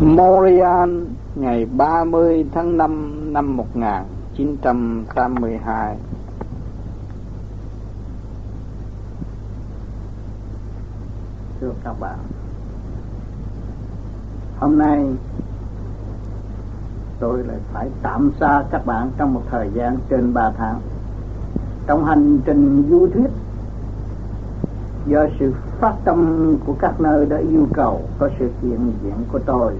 Morian 0.00 1.06
ngày 1.34 1.66
30 1.76 2.46
tháng 2.52 2.76
5 2.76 3.32
năm 3.32 3.56
1982 3.56 5.96
Thưa 11.60 11.72
các 11.84 12.00
bạn, 12.00 12.18
Hôm 14.58 14.78
nay 14.78 15.04
tôi 17.18 17.44
lại 17.44 17.58
phải 17.72 17.88
tạm 18.02 18.30
xa 18.40 18.64
các 18.70 18.86
bạn 18.86 19.10
trong 19.18 19.34
một 19.34 19.42
thời 19.50 19.70
gian 19.74 19.96
trên 20.10 20.34
3 20.34 20.52
tháng. 20.58 20.80
Trong 21.86 22.04
hành 22.04 22.38
trình 22.44 22.84
du 22.90 23.08
thuyết, 23.14 23.30
do 25.06 25.26
sự 25.40 25.54
phát 25.80 25.94
tâm 26.04 26.56
của 26.66 26.74
các 26.78 27.00
nơi 27.00 27.26
đã 27.26 27.36
yêu 27.36 27.66
cầu, 27.74 28.00
có 28.18 28.28
sự 28.38 28.50
hiện 28.62 28.92
diện 29.02 29.14
của 29.32 29.38
tôi 29.38 29.72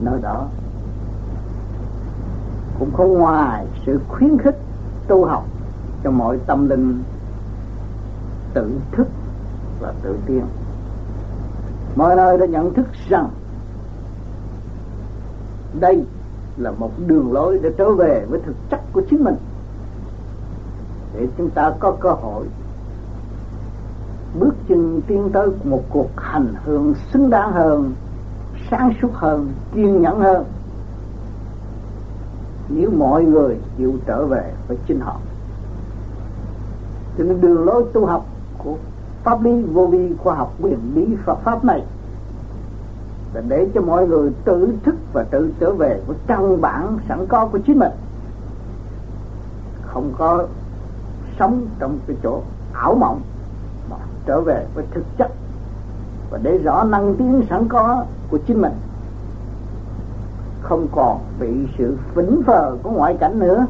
nơi 0.00 0.20
đó 0.22 0.46
cũng 2.78 2.90
không 2.92 3.12
ngoài 3.12 3.66
sự 3.86 4.00
khuyến 4.08 4.38
khích 4.38 4.56
tu 5.08 5.24
học 5.24 5.44
cho 6.04 6.10
mọi 6.10 6.38
tâm 6.46 6.68
linh 6.68 7.02
tự 8.54 8.70
thức 8.92 9.08
và 9.80 9.92
tự 10.02 10.18
tiên 10.26 10.44
mọi 11.96 12.16
nơi 12.16 12.38
đã 12.38 12.46
nhận 12.46 12.74
thức 12.74 12.86
rằng 13.08 13.28
đây 15.80 16.04
là 16.56 16.70
một 16.70 16.90
đường 17.06 17.32
lối 17.32 17.58
để 17.62 17.70
trở 17.78 17.92
về 17.92 18.24
với 18.28 18.40
thực 18.46 18.56
chất 18.70 18.80
của 18.92 19.02
chính 19.10 19.24
mình. 19.24 19.36
Để 21.14 21.28
chúng 21.38 21.50
ta 21.50 21.72
có 21.80 21.96
cơ 22.00 22.10
hội 22.10 22.46
bước 24.40 24.54
chân 24.68 25.00
tiến 25.06 25.30
tới 25.32 25.48
một 25.64 25.82
cuộc 25.90 26.10
hành 26.16 26.54
hương 26.64 26.94
xứng 27.12 27.30
đáng 27.30 27.52
hơn 27.52 27.92
sáng 28.70 28.92
suốt 29.02 29.14
hơn, 29.14 29.52
kiên 29.74 30.02
nhẫn 30.02 30.20
hơn. 30.20 30.44
Nếu 32.68 32.90
mọi 32.90 33.24
người 33.24 33.56
chịu 33.78 33.94
trở 34.06 34.26
về 34.26 34.52
với 34.68 34.78
chính 34.86 35.00
họ 35.00 35.16
cho 37.18 37.24
nên 37.24 37.40
đường 37.40 37.64
lối 37.64 37.84
tu 37.92 38.06
học 38.06 38.26
của 38.58 38.76
pháp 39.24 39.42
lý 39.42 39.62
vô 39.62 39.86
vi 39.86 40.14
khoa 40.18 40.34
học 40.34 40.54
quyền 40.60 40.94
bí 40.94 41.06
Phật 41.24 41.38
pháp 41.44 41.64
này 41.64 41.82
là 43.34 43.40
để 43.48 43.68
cho 43.74 43.80
mọi 43.80 44.06
người 44.06 44.32
tự 44.44 44.72
thức 44.82 44.94
và 45.12 45.24
tự 45.24 45.50
trở 45.60 45.72
về 45.72 46.00
với 46.06 46.16
căn 46.26 46.60
bản 46.60 46.98
sẵn 47.08 47.26
có 47.26 47.46
của 47.46 47.58
chính 47.58 47.78
mình. 47.78 47.92
Không 49.82 50.12
có 50.18 50.46
sống 51.38 51.66
trong 51.78 51.98
cái 52.06 52.16
chỗ 52.22 52.42
ảo 52.72 52.94
mộng, 52.94 53.20
mà 53.90 53.96
trở 54.26 54.40
về 54.40 54.66
với 54.74 54.84
thực 54.90 55.04
chất. 55.18 55.32
Và 56.30 56.38
để 56.42 56.58
rõ 56.58 56.84
năng 56.84 57.14
tiến 57.14 57.42
sẵn 57.50 57.68
có 57.68 58.04
của 58.30 58.38
chính 58.46 58.62
mình. 58.62 58.72
Không 60.62 60.86
còn 60.92 61.20
bị 61.40 61.48
sự 61.78 61.98
phỉnh 62.14 62.42
phờ 62.46 62.76
của 62.82 62.90
ngoại 62.90 63.16
cảnh 63.20 63.38
nữa. 63.38 63.66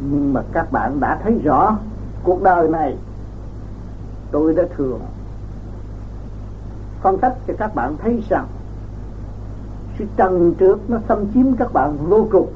Nhưng 0.00 0.32
mà 0.32 0.42
các 0.52 0.72
bạn 0.72 1.00
đã 1.00 1.20
thấy 1.22 1.40
rõ, 1.44 1.78
cuộc 2.22 2.42
đời 2.42 2.68
này 2.68 2.96
tôi 4.30 4.54
đã 4.54 4.62
thường 4.76 5.00
phân 7.02 7.18
tích 7.18 7.34
cho 7.46 7.54
các 7.58 7.74
bạn 7.74 7.96
thấy 7.96 8.22
rằng 8.28 8.46
sự 9.98 10.04
trần 10.16 10.54
trước 10.54 10.90
nó 10.90 10.98
xâm 11.08 11.32
chiếm 11.34 11.56
các 11.56 11.72
bạn 11.72 11.96
vô 12.08 12.26
cùng. 12.30 12.52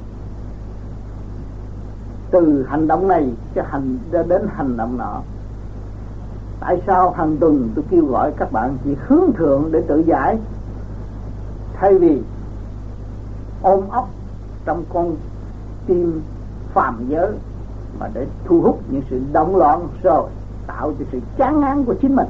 Từ 2.30 2.66
hành 2.68 2.88
động 2.88 3.08
này 3.08 3.32
cho 3.54 3.62
hành 3.68 3.98
đến 4.28 4.46
hành 4.54 4.76
động 4.76 4.98
nọ 4.98 5.22
tại 6.60 6.82
sao 6.86 7.10
hàng 7.10 7.36
tuần 7.36 7.68
tôi 7.74 7.84
kêu 7.90 8.06
gọi 8.06 8.32
các 8.36 8.52
bạn 8.52 8.76
chỉ 8.84 8.96
hướng 9.06 9.32
thượng 9.32 9.68
để 9.72 9.82
tự 9.86 9.98
giải? 10.06 10.38
Thay 11.74 11.98
vì 11.98 12.22
ôm 13.62 13.80
ấp 13.90 14.04
trong 14.64 14.84
con 14.92 15.16
tim 15.86 16.22
phàm 16.72 17.06
giới 17.08 17.32
mà 17.98 18.08
để 18.14 18.26
thu 18.44 18.60
hút 18.60 18.80
những 18.90 19.02
sự 19.10 19.20
động 19.32 19.56
loạn 19.56 19.88
rồi 20.02 20.28
tạo 20.66 20.92
cho 20.98 21.04
sự 21.12 21.20
chán 21.36 21.60
ngán 21.60 21.84
của 21.84 21.94
chính 21.94 22.16
mình. 22.16 22.28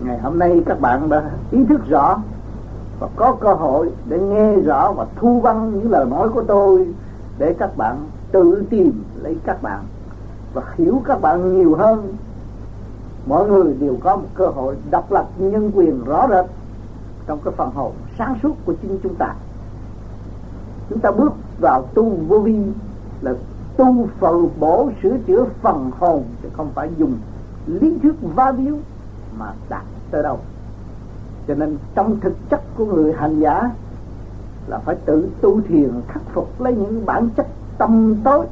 Ngày 0.00 0.18
hôm 0.18 0.38
nay 0.38 0.62
các 0.66 0.80
bạn 0.80 1.08
đã 1.08 1.30
ý 1.50 1.64
thức 1.64 1.80
rõ 1.88 2.22
và 3.00 3.08
có 3.16 3.32
cơ 3.32 3.54
hội 3.54 3.90
để 4.08 4.18
nghe 4.18 4.56
rõ 4.56 4.92
và 4.92 5.06
thu 5.16 5.40
văn 5.40 5.72
những 5.74 5.90
lời 5.90 6.06
nói 6.10 6.28
của 6.28 6.42
tôi 6.42 6.88
để 7.38 7.54
các 7.58 7.76
bạn 7.76 7.96
tự 8.32 8.64
tìm 8.70 9.04
lấy 9.22 9.36
các 9.44 9.62
bạn 9.62 9.80
và 10.54 10.62
hiểu 10.74 11.02
các 11.04 11.20
bạn 11.20 11.58
nhiều 11.58 11.76
hơn 11.76 12.14
mọi 13.26 13.48
người 13.48 13.74
đều 13.74 13.96
có 14.04 14.16
một 14.16 14.28
cơ 14.34 14.46
hội 14.46 14.76
độc 14.90 15.12
lập 15.12 15.28
nhân 15.38 15.70
quyền 15.74 16.04
rõ 16.04 16.28
rệt 16.30 16.46
trong 17.26 17.38
cái 17.44 17.54
phần 17.56 17.70
hồn 17.70 17.92
sáng 18.18 18.36
suốt 18.42 18.54
của 18.64 18.74
chính 18.82 18.98
chúng 19.02 19.14
ta. 19.14 19.34
Chúng 20.90 20.98
ta 20.98 21.10
bước 21.10 21.32
vào 21.60 21.82
tu 21.94 22.10
vô 22.28 22.38
vi 22.38 22.56
là 23.20 23.34
tu 23.76 24.08
phật 24.18 24.36
bổ 24.60 24.90
sửa 25.02 25.16
chữa 25.26 25.44
phần 25.62 25.90
hồn, 25.98 26.24
chứ 26.42 26.48
không 26.52 26.70
phải 26.74 26.90
dùng 26.96 27.14
lý 27.66 27.98
thuyết 28.02 28.14
va 28.34 28.52
biếu 28.52 28.74
mà 29.38 29.52
đạt 29.68 29.82
tới 30.10 30.22
đâu. 30.22 30.38
Cho 31.48 31.54
nên 31.54 31.76
trong 31.94 32.20
thực 32.20 32.50
chất 32.50 32.60
của 32.76 32.84
người 32.84 33.12
hành 33.12 33.40
giả 33.40 33.70
là 34.66 34.78
phải 34.78 34.96
tự 35.04 35.28
tu 35.40 35.60
thiền, 35.60 35.90
khắc 36.08 36.22
phục 36.32 36.60
lấy 36.60 36.74
những 36.74 37.06
bản 37.06 37.28
chất 37.36 37.46
tâm 37.78 38.16
tối 38.24 38.46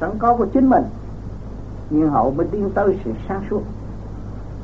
sẵn 0.00 0.10
có 0.18 0.36
của 0.36 0.46
chính 0.46 0.70
mình. 0.70 0.84
Nhưng 1.90 2.10
hậu 2.10 2.30
mới 2.30 2.46
tiến 2.46 2.70
tới 2.74 2.98
sự 3.04 3.10
sáng 3.28 3.42
suốt 3.50 3.62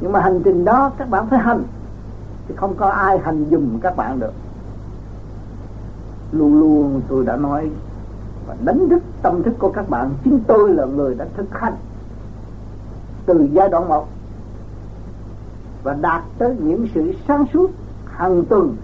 nhưng 0.01 0.13
mà 0.13 0.21
hành 0.21 0.41
trình 0.45 0.65
đó 0.65 0.91
các 0.99 1.11
bạn 1.11 1.27
phải 1.27 1.39
hành. 1.39 1.63
Thì 2.49 2.55
không 2.57 2.75
có 2.77 2.89
ai 2.89 3.19
hành 3.19 3.45
dùm 3.51 3.79
các 3.81 3.97
bạn 3.97 4.21
được. 4.21 4.33
Luôn 6.33 6.61
luôn 6.61 7.01
tôi 7.09 7.25
đã 7.25 7.37
nói 7.37 7.71
và 8.47 8.57
đánh 8.65 8.89
thức 8.89 9.03
tâm 9.23 9.43
thức 9.43 9.55
của 9.59 9.73
các 9.73 9.89
bạn. 9.91 10.11
Chính 10.25 10.41
tôi 10.47 10.73
là 10.73 10.85
người 10.85 11.15
đã 11.15 11.27
thực 11.37 11.59
hành 11.59 11.75
từ 13.27 13.49
giai 13.53 13.69
đoạn 13.69 13.89
một 13.89 14.07
và 15.83 15.97
đạt 16.01 16.23
tới 16.39 16.57
những 16.59 16.87
sự 16.95 17.13
sáng 17.29 17.45
suốt 17.53 17.71
hàng 18.07 18.45
tuần 18.45 18.77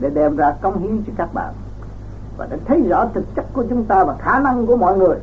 để 0.00 0.10
đem 0.10 0.36
ra 0.36 0.54
công 0.60 0.78
hiến 0.78 1.02
cho 1.06 1.12
các 1.16 1.34
bạn. 1.34 1.54
Và 2.36 2.46
đã 2.46 2.56
thấy 2.64 2.82
rõ 2.88 3.06
thực 3.14 3.34
chất 3.34 3.46
của 3.52 3.64
chúng 3.70 3.84
ta 3.84 4.04
và 4.04 4.16
khả 4.18 4.38
năng 4.38 4.66
của 4.66 4.76
mọi 4.76 4.98
người. 4.98 5.18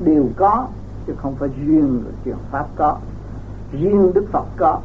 Đều 0.00 0.26
có, 0.36 0.66
chứ 1.06 1.14
không 1.16 1.34
phải 1.34 1.48
riêng 1.48 2.00
người 2.02 2.12
truyền 2.24 2.36
pháp 2.50 2.66
có 2.76 2.96
riêng 3.72 4.12
đức 4.14 4.24
phật 4.32 4.44
có. 4.56 4.80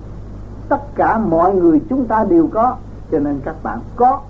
Tất 0.69 0.81
cả 0.95 1.17
mọi 1.17 1.55
người 1.55 1.81
chúng 1.89 2.05
ta 2.05 2.23
đều 2.23 2.47
có, 2.53 2.75
cho 3.11 3.19
nên 3.19 3.39
các 3.45 3.55
bạn 3.63 3.79
có 3.95 4.21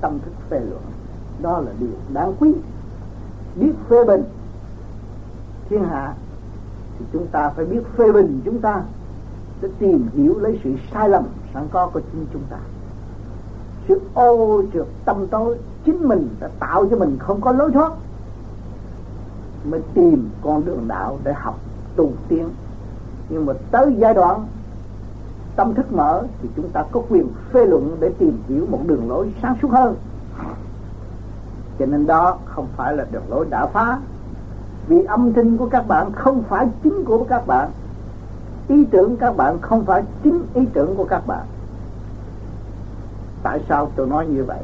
tâm 0.00 0.18
thức 0.24 0.32
phê 0.50 0.60
luận. 0.60 0.82
Đó 1.42 1.58
là 1.58 1.72
điều 1.80 1.90
đáng 2.12 2.32
quý. 2.40 2.54
Biết 3.56 3.72
phê 3.88 4.04
bình, 4.04 4.22
thiên 5.68 5.84
hạ, 5.84 6.14
thì 6.98 7.04
chúng 7.12 7.26
ta 7.26 7.48
phải 7.48 7.64
biết 7.64 7.80
phê 7.96 8.12
bình 8.12 8.40
chúng 8.44 8.60
ta, 8.60 8.82
để 9.60 9.68
tìm 9.78 10.08
hiểu 10.14 10.38
lấy 10.38 10.60
sự 10.64 10.74
sai 10.92 11.08
lầm 11.08 11.24
sẵn 11.54 11.68
có 11.72 11.86
của 11.86 12.00
chính 12.12 12.26
chúng 12.32 12.42
ta. 12.50 12.56
Sự 13.88 14.00
ô 14.14 14.62
trượt 14.72 14.86
tâm 15.04 15.26
tối, 15.26 15.58
chính 15.84 16.08
mình 16.08 16.28
đã 16.40 16.48
tạo 16.60 16.86
cho 16.90 16.96
mình 16.96 17.16
không 17.18 17.40
có 17.40 17.52
lối 17.52 17.70
thoát, 17.72 17.92
mới 19.64 19.80
tìm 19.94 20.30
con 20.42 20.64
đường 20.64 20.88
đạo 20.88 21.18
để 21.24 21.32
học 21.32 21.58
tu 21.96 22.12
tiến 22.28 22.48
nhưng 23.30 23.46
mà 23.46 23.52
tới 23.70 23.94
giai 23.98 24.14
đoạn 24.14 24.46
tâm 25.56 25.74
thức 25.74 25.92
mở 25.92 26.22
thì 26.42 26.48
chúng 26.56 26.68
ta 26.68 26.84
có 26.92 27.02
quyền 27.08 27.28
phê 27.52 27.66
luận 27.66 27.96
để 28.00 28.10
tìm 28.18 28.42
hiểu 28.48 28.66
một 28.70 28.78
đường 28.86 29.08
lối 29.08 29.32
sáng 29.42 29.56
suốt 29.62 29.70
hơn. 29.70 29.94
Cho 31.78 31.86
nên 31.86 32.06
đó 32.06 32.38
không 32.44 32.66
phải 32.76 32.96
là 32.96 33.06
đường 33.12 33.22
lối 33.28 33.46
đã 33.50 33.66
phá. 33.66 33.98
Vì 34.86 35.04
âm 35.04 35.32
thanh 35.32 35.56
của 35.56 35.68
các 35.68 35.88
bạn 35.88 36.12
không 36.12 36.42
phải 36.42 36.68
chính 36.82 37.04
của 37.04 37.24
các 37.24 37.46
bạn. 37.46 37.70
Ý 38.68 38.84
tưởng 38.84 39.16
các 39.16 39.36
bạn 39.36 39.58
không 39.60 39.84
phải 39.84 40.02
chính 40.22 40.42
ý 40.54 40.66
tưởng 40.72 40.96
của 40.96 41.04
các 41.04 41.26
bạn. 41.26 41.46
Tại 43.42 43.60
sao 43.68 43.90
tôi 43.96 44.06
nói 44.06 44.26
như 44.26 44.44
vậy? 44.44 44.60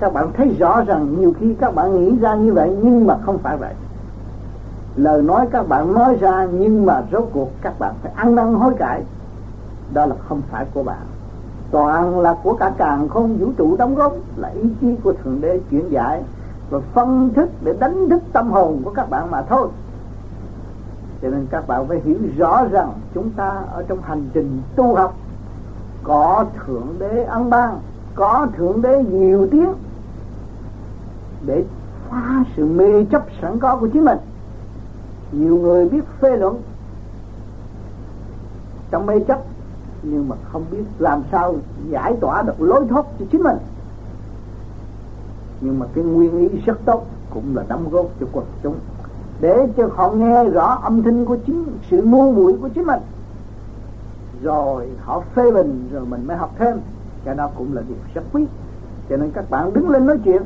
Các 0.00 0.12
bạn 0.12 0.32
thấy 0.32 0.56
rõ 0.58 0.82
rằng 0.84 1.20
nhiều 1.20 1.34
khi 1.40 1.54
các 1.54 1.74
bạn 1.74 1.94
nghĩ 2.00 2.18
ra 2.18 2.34
như 2.34 2.52
vậy 2.52 2.76
nhưng 2.82 3.06
mà 3.06 3.18
không 3.22 3.38
phải 3.38 3.56
vậy 3.56 3.74
lời 4.96 5.22
nói 5.22 5.46
các 5.50 5.68
bạn 5.68 5.92
nói 5.92 6.16
ra, 6.20 6.46
nhưng 6.52 6.86
mà 6.86 7.02
rốt 7.12 7.28
cuộc 7.32 7.50
các 7.62 7.78
bạn 7.78 7.94
phải 8.02 8.12
ăn 8.16 8.34
năn 8.34 8.54
hối 8.54 8.74
cải. 8.74 9.02
Đó 9.92 10.06
là 10.06 10.14
không 10.28 10.42
phải 10.50 10.66
của 10.74 10.82
bạn. 10.82 11.06
Toàn 11.70 12.20
là 12.20 12.36
của 12.42 12.54
cả 12.54 12.72
càng 12.78 13.08
không 13.08 13.36
vũ 13.36 13.52
trụ 13.56 13.76
đóng 13.76 13.94
góp, 13.94 14.12
là 14.36 14.48
ý 14.48 14.62
chí 14.80 14.96
của 15.04 15.12
thượng 15.12 15.40
đế 15.40 15.60
chuyển 15.70 15.88
giải 15.88 16.22
và 16.70 16.80
phân 16.94 17.30
thức 17.34 17.50
để 17.64 17.74
đánh 17.80 18.08
thức 18.08 18.22
tâm 18.32 18.50
hồn 18.50 18.82
của 18.84 18.90
các 18.90 19.10
bạn 19.10 19.30
mà 19.30 19.42
thôi. 19.42 19.68
Cho 21.22 21.28
nên 21.28 21.46
các 21.50 21.66
bạn 21.66 21.88
phải 21.88 22.00
hiểu 22.04 22.16
rõ 22.36 22.64
rằng 22.64 22.92
chúng 23.14 23.30
ta 23.30 23.62
ở 23.72 23.82
trong 23.88 23.98
hành 24.02 24.24
trình 24.32 24.62
tu 24.76 24.94
học, 24.94 25.14
có 26.02 26.44
thượng 26.66 26.94
đế 26.98 27.24
ăn 27.24 27.50
ban, 27.50 27.78
có 28.14 28.46
thượng 28.56 28.82
đế 28.82 29.04
nhiều 29.04 29.48
tiếng 29.50 29.72
để 31.46 31.64
phá 32.10 32.44
sự 32.56 32.66
mê 32.66 33.04
chấp 33.04 33.22
sẵn 33.42 33.58
có 33.58 33.76
của 33.76 33.88
chính 33.88 34.04
mình 34.04 34.18
nhiều 35.32 35.56
người 35.56 35.88
biết 35.88 36.04
phê 36.20 36.36
luận. 36.36 36.62
Trong 38.90 39.06
mê 39.06 39.20
chấp 39.20 39.40
nhưng 40.02 40.28
mà 40.28 40.36
không 40.52 40.64
biết 40.70 40.82
làm 40.98 41.22
sao 41.32 41.54
giải 41.88 42.16
tỏa 42.20 42.42
được 42.42 42.60
lối 42.60 42.86
thoát 42.88 43.06
cho 43.18 43.24
chính 43.32 43.42
mình. 43.42 43.56
Nhưng 45.60 45.78
mà 45.78 45.86
cái 45.94 46.04
nguyên 46.04 46.38
ý 46.38 46.60
rất 46.66 46.78
tốt 46.84 47.06
cũng 47.30 47.56
là 47.56 47.64
đóng 47.68 47.88
góp 47.90 48.06
cho 48.20 48.26
quần 48.32 48.46
chúng 48.62 48.74
để 49.40 49.68
cho 49.76 49.88
họ 49.94 50.10
nghe 50.10 50.44
rõ 50.44 50.78
âm 50.82 51.02
thanh 51.02 51.24
của 51.24 51.36
chính 51.46 51.64
sự 51.90 52.02
ngu 52.02 52.32
muội 52.32 52.52
của 52.62 52.68
chính 52.68 52.86
mình. 52.86 53.00
Rồi 54.42 54.88
họ 55.02 55.22
phê 55.34 55.50
bình 55.50 55.88
rồi 55.92 56.06
mình 56.06 56.26
mới 56.26 56.36
học 56.36 56.50
thêm. 56.58 56.80
Cái 57.24 57.34
đó 57.34 57.50
cũng 57.56 57.74
là 57.74 57.82
điều 57.88 57.96
rất 58.14 58.22
quý. 58.32 58.46
Cho 59.10 59.16
nên 59.16 59.30
các 59.30 59.50
bạn 59.50 59.72
đứng 59.72 59.88
lên 59.90 60.06
nói 60.06 60.18
chuyện. 60.24 60.42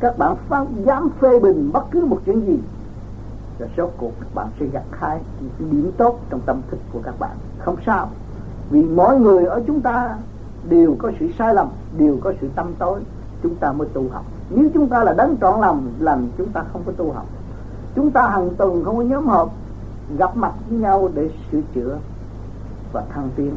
Các 0.00 0.18
bạn 0.18 0.36
phán, 0.48 0.66
dám 0.84 1.08
phê 1.20 1.40
bình 1.40 1.70
bất 1.72 1.84
cứ 1.90 2.04
một 2.04 2.20
chuyện 2.26 2.46
gì 2.46 2.58
rồi 3.58 3.68
số 3.76 3.90
cuộc 3.96 4.12
các 4.20 4.34
bạn 4.34 4.46
sẽ 4.60 4.66
gặt 4.66 4.82
hai 4.90 5.20
những 5.40 5.70
điểm 5.70 5.92
tốt 5.96 6.18
trong 6.30 6.40
tâm 6.46 6.60
thức 6.70 6.80
của 6.92 7.00
các 7.04 7.14
bạn. 7.18 7.36
Không 7.58 7.76
sao. 7.86 8.08
Vì 8.70 8.82
mỗi 8.82 9.20
người 9.20 9.44
ở 9.44 9.62
chúng 9.66 9.80
ta 9.80 10.16
đều 10.68 10.96
có 10.98 11.12
sự 11.20 11.28
sai 11.38 11.54
lầm, 11.54 11.68
đều 11.98 12.16
có 12.20 12.32
sự 12.40 12.48
tâm 12.54 12.72
tối. 12.78 13.00
Chúng 13.42 13.54
ta 13.54 13.72
mới 13.72 13.88
tu 13.92 14.08
học. 14.12 14.24
Nếu 14.50 14.68
chúng 14.74 14.88
ta 14.88 15.04
là 15.04 15.12
đấng 15.12 15.36
trọn 15.40 15.60
lòng 15.60 15.92
làm 15.98 16.26
chúng 16.38 16.48
ta 16.48 16.64
không 16.72 16.82
có 16.86 16.92
tu 16.92 17.12
học. 17.12 17.26
Chúng 17.94 18.10
ta 18.10 18.28
hàng 18.28 18.50
tuần 18.54 18.84
không 18.84 18.96
có 18.96 19.02
nhóm 19.02 19.26
họp, 19.26 19.50
gặp 20.18 20.36
mặt 20.36 20.52
với 20.68 20.78
nhau 20.78 21.08
để 21.14 21.30
sửa 21.52 21.60
chữa 21.74 21.98
và 22.92 23.04
thăng 23.14 23.28
tiến. 23.36 23.54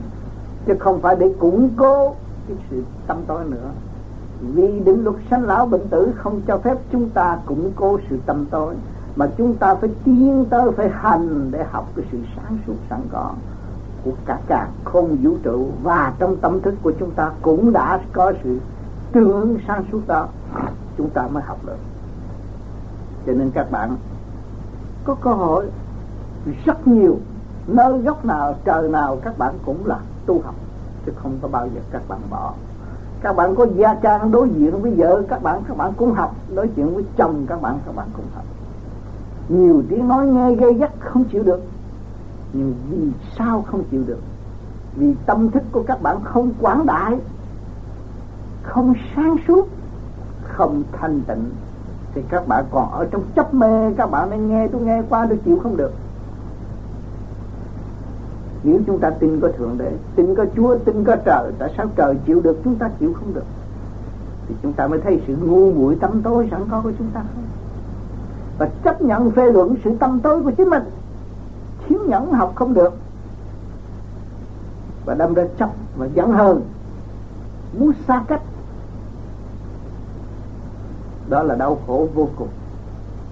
Chứ 0.65 0.73
không 0.79 1.01
phải 1.01 1.15
để 1.15 1.33
củng 1.39 1.69
cố 1.77 2.15
cái 2.47 2.57
sự 2.69 2.83
tâm 3.07 3.17
tối 3.27 3.45
nữa. 3.45 3.69
Vì 4.41 4.79
định 4.79 5.03
luật 5.03 5.15
sanh 5.29 5.43
lão 5.43 5.65
bệnh 5.65 5.87
tử 5.87 6.11
không 6.15 6.41
cho 6.47 6.57
phép 6.57 6.77
chúng 6.91 7.09
ta 7.09 7.39
củng 7.45 7.71
cố 7.75 7.99
sự 8.09 8.19
tâm 8.25 8.45
tối 8.45 8.75
mà 9.15 9.29
chúng 9.37 9.55
ta 9.55 9.75
phải 9.75 9.89
tiến 10.03 10.45
tới, 10.49 10.71
phải 10.71 10.89
hành 10.89 11.51
để 11.51 11.63
học 11.71 11.87
cái 11.95 12.05
sự 12.11 12.17
sáng 12.35 12.57
suốt 12.67 12.75
sẵn 12.89 12.99
có 13.11 13.31
của 14.03 14.11
cả 14.25 14.39
cả 14.47 14.67
không 14.83 15.17
vũ 15.21 15.37
trụ. 15.43 15.67
Và 15.83 16.13
trong 16.19 16.37
tâm 16.37 16.61
thức 16.61 16.75
của 16.81 16.93
chúng 16.99 17.11
ta 17.11 17.31
cũng 17.41 17.73
đã 17.73 17.99
có 18.13 18.33
sự 18.43 18.59
tương 19.11 19.31
ứng 19.31 19.57
sáng 19.67 19.83
suốt 19.91 20.01
đó. 20.07 20.27
Chúng 20.97 21.09
ta 21.09 21.27
mới 21.27 21.43
học 21.43 21.57
được. 21.65 21.77
Cho 23.25 23.33
nên 23.33 23.51
các 23.51 23.71
bạn, 23.71 23.95
có 25.03 25.15
cơ 25.15 25.31
hội 25.31 25.65
rất 26.65 26.87
nhiều, 26.87 27.17
nơi 27.67 28.01
góc 28.01 28.25
nào, 28.25 28.55
trời 28.65 28.89
nào, 28.89 29.17
các 29.23 29.37
bạn 29.37 29.53
cũng 29.65 29.85
là 29.85 29.99
tu 30.25 30.41
học, 30.41 30.55
chứ 31.05 31.11
không 31.15 31.37
có 31.41 31.47
bao 31.47 31.67
giờ 31.67 31.81
các 31.91 32.01
bạn 32.07 32.19
bỏ. 32.29 32.53
Các 33.21 33.35
bạn 33.35 33.55
có 33.55 33.65
gia 33.75 33.93
trang 33.93 34.31
đối 34.31 34.49
diện 34.49 34.81
với 34.81 34.91
vợ, 34.97 35.23
các 35.29 35.43
bạn 35.43 35.61
các 35.67 35.77
bạn 35.77 35.93
cũng 35.97 36.13
học. 36.13 36.35
Đối 36.55 36.69
diện 36.75 36.95
với 36.95 37.05
chồng, 37.17 37.45
các 37.49 37.61
bạn 37.61 37.79
các 37.85 37.95
bạn 37.95 38.07
cũng 38.13 38.25
học 38.35 38.43
nhiều 39.49 39.83
tiếng 39.89 40.07
nói 40.07 40.27
nghe 40.27 40.55
gây 40.55 40.73
gắt 40.73 40.91
không 40.99 41.23
chịu 41.23 41.43
được. 41.43 41.61
Nhưng 42.53 42.73
vì 42.89 43.11
sao 43.37 43.65
không 43.71 43.83
chịu 43.91 44.03
được? 44.07 44.19
Vì 44.95 45.15
tâm 45.25 45.51
thức 45.51 45.63
của 45.71 45.83
các 45.83 46.01
bạn 46.01 46.17
không 46.23 46.51
quảng 46.61 46.85
đại, 46.85 47.17
không 48.63 48.93
sáng 49.15 49.35
suốt, 49.47 49.67
không 50.43 50.83
thanh 50.91 51.21
tịnh. 51.21 51.45
Thì 52.13 52.21
các 52.29 52.47
bạn 52.47 52.65
còn 52.71 52.91
ở 52.91 53.05
trong 53.11 53.23
chấp 53.35 53.53
mê, 53.53 53.93
các 53.97 54.11
bạn 54.11 54.29
nên 54.29 54.49
nghe 54.49 54.67
tôi 54.67 54.81
nghe 54.81 55.01
qua 55.09 55.25
tôi 55.29 55.39
chịu 55.45 55.59
không 55.63 55.77
được. 55.77 55.93
Nếu 58.63 58.79
chúng 58.87 58.99
ta 58.99 59.09
tin 59.09 59.39
có 59.39 59.49
thượng 59.57 59.77
đế, 59.77 59.91
tin 60.15 60.35
có 60.35 60.45
chúa, 60.55 60.77
tin 60.77 61.03
có 61.03 61.15
trời, 61.25 61.51
tại 61.59 61.73
sao 61.77 61.87
trời 61.95 62.15
chịu 62.25 62.41
được, 62.41 62.57
chúng 62.63 62.75
ta 62.75 62.89
chịu 62.99 63.13
không 63.13 63.33
được? 63.33 63.45
Thì 64.47 64.55
chúng 64.63 64.73
ta 64.73 64.87
mới 64.87 65.01
thấy 65.01 65.21
sự 65.27 65.35
ngu 65.35 65.71
muội 65.71 65.95
tâm 65.95 66.21
tối 66.21 66.47
sẵn 66.51 66.61
có 66.71 66.81
của 66.81 66.91
chúng 66.97 67.07
ta. 67.13 67.23
không 67.35 67.44
và 68.57 68.69
chấp 68.83 69.01
nhận 69.01 69.31
phê 69.31 69.51
luận 69.51 69.75
sự 69.83 69.97
tâm 69.99 70.19
tối 70.19 70.43
của 70.43 70.51
chính 70.51 70.69
mình. 70.69 70.83
Thiếu 71.87 71.99
nhẫn 72.07 72.31
học 72.31 72.51
không 72.55 72.73
được. 72.73 72.93
Và 75.05 75.13
đâm 75.13 75.33
ra 75.33 75.43
chấp 75.59 75.69
và 75.97 76.05
giận 76.05 76.31
hơn 76.31 76.61
muốn 77.79 77.91
xa 78.07 78.23
cách. 78.27 78.41
Đó 81.29 81.43
là 81.43 81.55
đau 81.55 81.77
khổ 81.87 82.07
vô 82.13 82.29
cùng. 82.35 82.47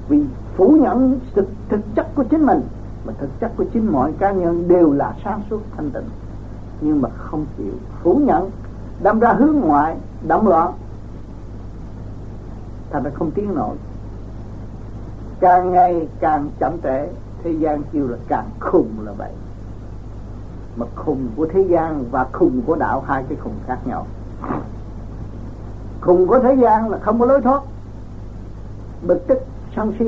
Vì 0.09 0.23
phủ 0.55 0.77
nhận 0.81 1.19
thực, 1.35 1.47
thực 1.69 1.79
chất 1.95 2.07
của 2.15 2.23
chính 2.23 2.45
mình 2.45 2.61
mà 3.05 3.13
thực 3.19 3.39
chất 3.39 3.51
của 3.57 3.65
chính 3.73 3.91
mọi 3.91 4.13
cá 4.19 4.31
nhân 4.31 4.67
đều 4.67 4.91
là 4.91 5.13
sáng 5.23 5.41
suốt 5.49 5.61
thanh 5.77 5.89
tịnh. 5.91 6.09
Nhưng 6.81 7.01
mà 7.01 7.09
không 7.17 7.45
chịu 7.57 7.73
phủ 8.03 8.21
nhận 8.25 8.51
đâm 9.03 9.19
ra 9.19 9.33
hướng 9.33 9.55
ngoại 9.59 9.95
động 10.27 10.47
loạn. 10.47 10.73
Thành 12.91 13.03
ra 13.03 13.11
không 13.13 13.31
tiến 13.31 13.55
nổi 13.55 13.75
càng 15.43 15.71
ngày 15.71 16.07
càng 16.19 16.49
chậm 16.59 16.77
trễ, 16.83 17.07
thế 17.43 17.51
gian 17.51 17.83
kêu 17.91 18.07
là 18.07 18.17
càng 18.27 18.49
khùng 18.59 18.89
là 19.05 19.11
vậy. 19.11 19.31
Mà 20.75 20.85
khùng 20.95 21.27
của 21.35 21.45
thế 21.45 21.61
gian 21.61 22.05
và 22.11 22.27
khùng 22.31 22.61
của 22.61 22.75
đạo, 22.75 23.03
hai 23.07 23.23
cái 23.29 23.37
khùng 23.43 23.53
khác 23.67 23.77
nhau. 23.85 24.07
Khùng 26.01 26.27
của 26.27 26.39
thế 26.39 26.55
gian 26.55 26.89
là 26.89 26.97
không 26.97 27.19
có 27.19 27.25
lối 27.25 27.41
thoát. 27.41 27.61
Bực 29.07 29.27
tức, 29.27 29.37
sân 29.75 29.93
si, 29.99 30.05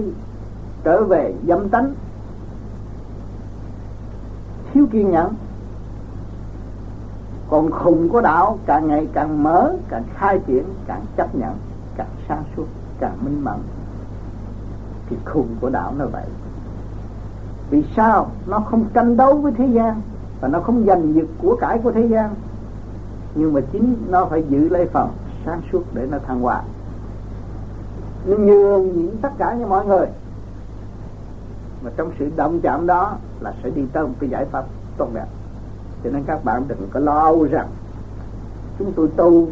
trở 0.83 1.03
về 1.03 1.33
dâm 1.47 1.69
tánh. 1.69 1.93
Thiếu 4.73 4.88
kiên 4.91 5.11
nhẫn. 5.11 5.33
Còn 7.49 7.71
khùng 7.71 8.09
của 8.09 8.21
đạo 8.21 8.57
càng 8.65 8.88
ngày 8.88 9.07
càng 9.13 9.43
mở, 9.43 9.73
càng 9.89 10.03
khai 10.13 10.39
triển, 10.47 10.63
càng 10.88 11.05
chấp 11.17 11.35
nhận, 11.35 11.57
càng 11.95 12.09
sáng 12.27 12.43
suốt, 12.55 12.65
càng 12.99 13.17
minh 13.21 13.43
mẫn 13.43 13.59
thì 15.09 15.17
khùng 15.25 15.47
của 15.61 15.69
đạo 15.69 15.93
nó 15.97 16.05
vậy. 16.05 16.25
Vì 17.69 17.83
sao? 17.95 18.29
Nó 18.47 18.59
không 18.59 18.85
tranh 18.93 19.17
đấu 19.17 19.37
với 19.37 19.51
thế 19.51 19.65
gian 19.65 20.01
và 20.41 20.47
nó 20.47 20.59
không 20.59 20.85
giành 20.85 21.13
giật 21.15 21.25
của 21.37 21.55
cải 21.55 21.77
của 21.77 21.91
thế 21.91 22.07
gian. 22.07 22.35
Nhưng 23.35 23.53
mà 23.53 23.61
chính 23.71 23.95
nó 24.09 24.25
phải 24.25 24.43
giữ 24.49 24.69
lấy 24.69 24.85
phần 24.85 25.09
sáng 25.45 25.61
suốt 25.71 25.83
để 25.93 26.07
nó 26.11 26.17
thăng 26.27 26.41
hoa. 26.41 26.61
Nó 28.25 28.37
nhường 28.37 28.97
nhịn 28.97 29.17
tất 29.21 29.29
cả 29.37 29.53
như 29.53 29.65
mọi 29.65 29.85
người. 29.85 30.07
Mà 31.83 31.91
trong 31.97 32.11
sự 32.19 32.31
động 32.35 32.59
chạm 32.61 32.87
đó 32.87 33.13
là 33.39 33.53
sẽ 33.63 33.69
đi 33.69 33.85
tới 33.93 34.03
một 34.03 34.13
cái 34.19 34.29
giải 34.29 34.45
pháp 34.45 34.65
tốt 34.97 35.07
đẹp. 35.13 35.27
Cho 36.03 36.09
nên 36.11 36.23
các 36.23 36.45
bạn 36.45 36.63
đừng 36.67 36.87
có 36.91 36.99
lo 36.99 37.19
âu 37.19 37.43
rằng 37.43 37.67
chúng 38.79 38.93
tôi 38.93 39.07
tu 39.15 39.47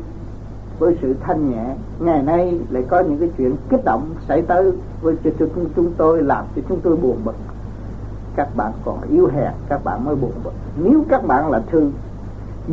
với 0.79 0.97
sự 1.01 1.15
thanh 1.21 1.51
nhẹ. 1.51 1.75
Ngày 1.99 2.23
nay 2.23 2.59
lại 2.69 2.83
có 2.89 2.99
những 2.99 3.17
cái 3.19 3.29
chuyện 3.37 3.55
kích 3.69 3.85
động 3.85 4.15
xảy 4.27 4.41
tới 4.41 4.71
với 5.01 5.15
cho 5.23 5.29
chúng, 5.39 5.69
chúng 5.75 5.93
tôi 5.97 6.23
làm 6.23 6.45
cho 6.55 6.61
chúng 6.69 6.79
tôi 6.81 6.95
buồn 6.95 7.17
bực. 7.23 7.35
Các 8.35 8.55
bạn 8.55 8.71
còn 8.85 9.01
yếu 9.09 9.27
hèn 9.27 9.51
các 9.69 9.83
bạn 9.83 10.05
mới 10.05 10.15
buồn 10.15 10.31
bực. 10.43 10.53
Nếu 10.83 11.05
các 11.09 11.27
bạn 11.27 11.51
là 11.51 11.59
thư 11.71 11.91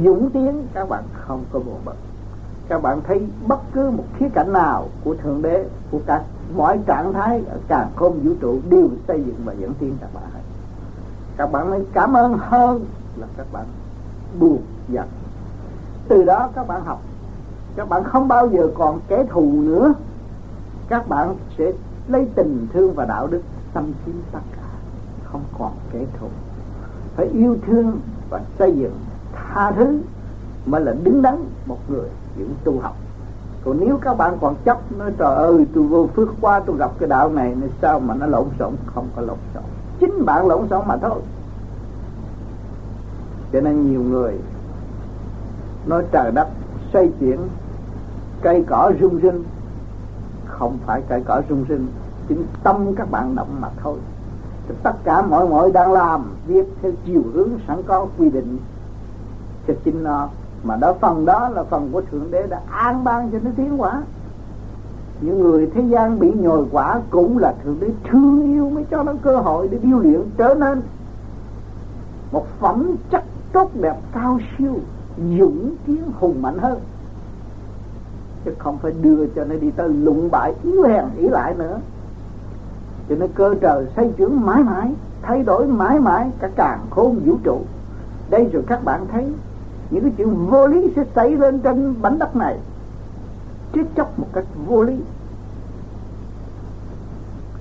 dũng 0.05 0.31
tiến 0.31 0.67
các 0.75 0.89
bạn 0.89 1.05
không 1.13 1.45
có 1.53 1.59
buồn 1.59 1.79
bực. 1.85 1.97
Các 2.69 2.83
bạn 2.83 3.01
thấy 3.07 3.27
bất 3.47 3.61
cứ 3.73 3.91
một 3.91 4.05
khía 4.19 4.29
cạnh 4.35 4.53
nào 4.53 4.89
của 5.05 5.15
thượng 5.15 5.43
đế 5.43 5.65
của 5.91 6.01
các 6.07 6.23
mọi 6.57 6.79
trạng 6.87 7.13
thái 7.13 7.43
ở 7.51 7.59
càng 7.69 7.89
không 7.97 8.21
vũ 8.21 8.33
trụ 8.41 8.59
đều 8.71 8.89
xây 9.09 9.23
dựng 9.25 9.37
và 9.45 9.53
dẫn 9.53 9.75
tiến 9.79 9.97
các 10.01 10.15
bạn 10.15 10.25
hết. 10.35 10.41
Các 11.37 11.53
bạn 11.53 11.71
nên 11.71 11.85
cảm 11.93 12.17
ơn 12.17 12.39
hơn 12.39 12.85
là 13.17 13.27
các 13.37 13.47
bạn 13.53 13.65
buồn 14.41 14.59
giận. 14.89 15.07
Từ 16.09 16.25
đó 16.25 16.49
các 16.55 16.69
bạn 16.69 16.85
học 16.85 17.03
các 17.77 17.89
bạn 17.89 18.05
không 18.05 18.29
bao 18.29 18.49
giờ 18.49 18.71
còn 18.75 19.01
kẻ 19.09 19.25
thù 19.31 19.63
nữa. 19.63 19.95
Các 20.89 21.09
bạn 21.09 21.35
sẽ 21.59 21.73
lấy 22.09 22.27
tình 22.35 22.67
thương 22.73 22.95
và 22.95 23.05
đạo 23.05 23.27
đức 23.27 23.43
xâm 23.75 23.85
chiếm 24.07 24.15
tất 24.33 24.39
cả. 24.57 24.69
Không 25.25 25.43
còn 25.59 25.73
kẻ 25.93 25.99
thù. 26.21 26.27
Phải 27.17 27.27
yêu 27.27 27.57
thương 27.67 28.01
và 28.31 28.41
xây 28.59 28.73
dựng 28.73 28.95
tha 29.33 29.73
thứ 29.73 30.01
mới 30.67 30.81
là 30.81 30.95
đứng 31.03 31.23
đắn 31.23 31.37
một 31.67 31.79
người 31.89 32.09
những 32.37 32.55
tu 32.65 32.81
học. 32.81 32.97
Còn 33.65 33.81
nếu 33.81 33.99
các 34.03 34.15
bạn 34.15 34.39
còn 34.41 34.55
chấp 34.65 34.93
nói, 34.99 35.13
trời 35.19 35.35
ơi, 35.35 35.67
tôi 35.75 35.85
vô 35.85 36.09
phước 36.17 36.29
qua 36.41 36.61
tôi 36.61 36.77
gặp 36.77 36.91
cái 36.99 37.09
đạo 37.09 37.31
này 37.31 37.55
nên 37.61 37.71
sao 37.83 38.01
mà 38.01 38.15
nó 38.15 38.27
lộn 38.27 38.47
xộn? 38.59 38.75
Không 38.95 39.07
có 39.17 39.23
lộn 39.23 39.39
xộn. 39.55 39.63
Chính 40.01 40.25
bạn 40.25 40.47
lộn 40.47 40.69
xộn 40.69 40.89
mà 40.89 40.97
thôi. 40.97 41.21
Cho 43.53 43.61
nên 43.61 43.91
nhiều 43.91 44.03
người 44.03 44.35
nói 45.87 46.05
trời 46.13 46.31
đất, 46.33 46.49
xây 46.93 47.13
chuyển 47.21 47.39
cây 48.43 48.65
cỏ 48.69 48.93
rung 49.01 49.21
rinh. 49.23 49.45
Không 50.47 50.79
phải 50.87 51.03
cây 51.09 51.23
cỏ 51.27 51.43
rung 51.49 51.65
rinh, 51.69 51.87
chính 52.29 52.45
tâm 52.63 52.95
các 52.95 53.11
bạn 53.11 53.37
động 53.37 53.57
mà 53.61 53.69
thôi. 53.83 53.99
Tất 54.83 54.95
cả 55.05 55.23
mọi 55.23 55.49
mọi 55.49 55.73
đang 55.73 55.93
làm 55.93 56.25
việc 56.47 56.67
theo 56.83 56.93
chiều 57.05 57.23
hướng 57.33 57.49
sẵn 57.69 57.83
có 57.83 58.07
quy 58.19 58.31
định. 58.31 58.59
Cho 59.69 59.75
chính 59.85 60.05
nó, 60.05 60.29
mà 60.65 60.77
đó, 60.77 60.95
phần 61.01 61.25
đó 61.25 61.49
là 61.49 61.65
phần 61.65 61.89
của 61.93 62.03
thượng 62.11 62.31
đế 62.31 62.47
đã 62.47 62.61
an 62.71 63.05
ban 63.05 63.31
cho 63.31 63.39
nó 63.43 63.51
tiến 63.57 63.81
quả 63.81 64.03
những 65.21 65.41
người 65.41 65.71
thế 65.75 65.83
gian 65.83 66.19
bị 66.19 66.33
nhồi 66.33 66.65
quả 66.71 67.01
cũng 67.11 67.39
là 67.39 67.55
thượng 67.65 67.81
đế 67.81 67.91
thương 68.05 68.53
yêu 68.53 68.71
mới 68.71 68.85
cho 68.91 69.03
nó 69.03 69.13
cơ 69.23 69.37
hội 69.37 69.69
để 69.69 69.79
điêu 69.83 69.99
luyện 69.99 70.21
trở 70.37 70.55
nên 70.55 70.83
một 72.33 72.47
phẩm 72.61 72.97
chất 73.11 73.25
tốt 73.53 73.71
đẹp 73.75 73.97
cao 74.13 74.39
siêu 74.59 74.75
dũng 75.39 75.75
tiến 75.87 76.03
hùng 76.21 76.43
mạnh 76.43 76.59
hơn 76.59 76.79
chứ 78.45 78.55
không 78.59 78.79
phải 78.79 78.93
đưa 79.03 79.27
cho 79.27 79.45
nó 79.45 79.55
đi 79.55 79.71
tới 79.71 79.89
lụng 79.89 80.29
bại, 80.31 80.55
yếu 80.63 80.83
hèn 80.83 81.05
ý 81.17 81.29
lại 81.29 81.55
nữa. 81.55 81.79
Cho 83.09 83.15
nên 83.19 83.31
cơ 83.35 83.55
trời 83.61 83.87
xây 83.97 84.13
trưởng 84.17 84.47
mãi 84.47 84.63
mãi, 84.63 84.93
thay 85.23 85.43
đổi 85.43 85.67
mãi 85.67 86.01
mãi 86.01 86.31
cả 86.41 86.51
càng 86.57 86.81
khôn 86.91 87.21
vũ 87.25 87.37
trụ. 87.45 87.61
Đây 88.31 88.51
rồi 88.53 88.63
các 88.67 88.85
bạn 88.85 89.07
thấy, 89.13 89.27
những 89.91 90.03
cái 90.03 90.13
chuyện 90.17 90.47
vô 90.47 90.67
lý 90.67 90.93
sẽ 90.97 91.05
xảy 91.15 91.37
lên 91.37 91.61
trên 91.61 91.95
bánh 92.03 92.19
đất 92.19 92.37
này. 92.37 92.59
Chết 93.73 93.85
chóc 93.97 94.19
một 94.19 94.27
cách 94.33 94.45
vô 94.67 94.83
lý. 94.83 94.97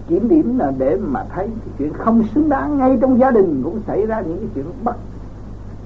Kiểm 0.07 0.29
điểm 0.29 0.59
là 0.59 0.71
để 0.77 0.97
mà 0.97 1.25
thấy 1.29 1.47
cái 1.47 1.73
chuyện 1.77 1.93
không 1.93 2.23
xứng 2.35 2.49
đáng, 2.49 2.77
ngay 2.77 2.97
trong 3.01 3.19
gia 3.19 3.31
đình 3.31 3.61
cũng 3.63 3.79
xảy 3.87 4.05
ra 4.05 4.21
những 4.21 4.37
cái 4.37 4.47
chuyện 4.55 4.65
bất 4.83 4.95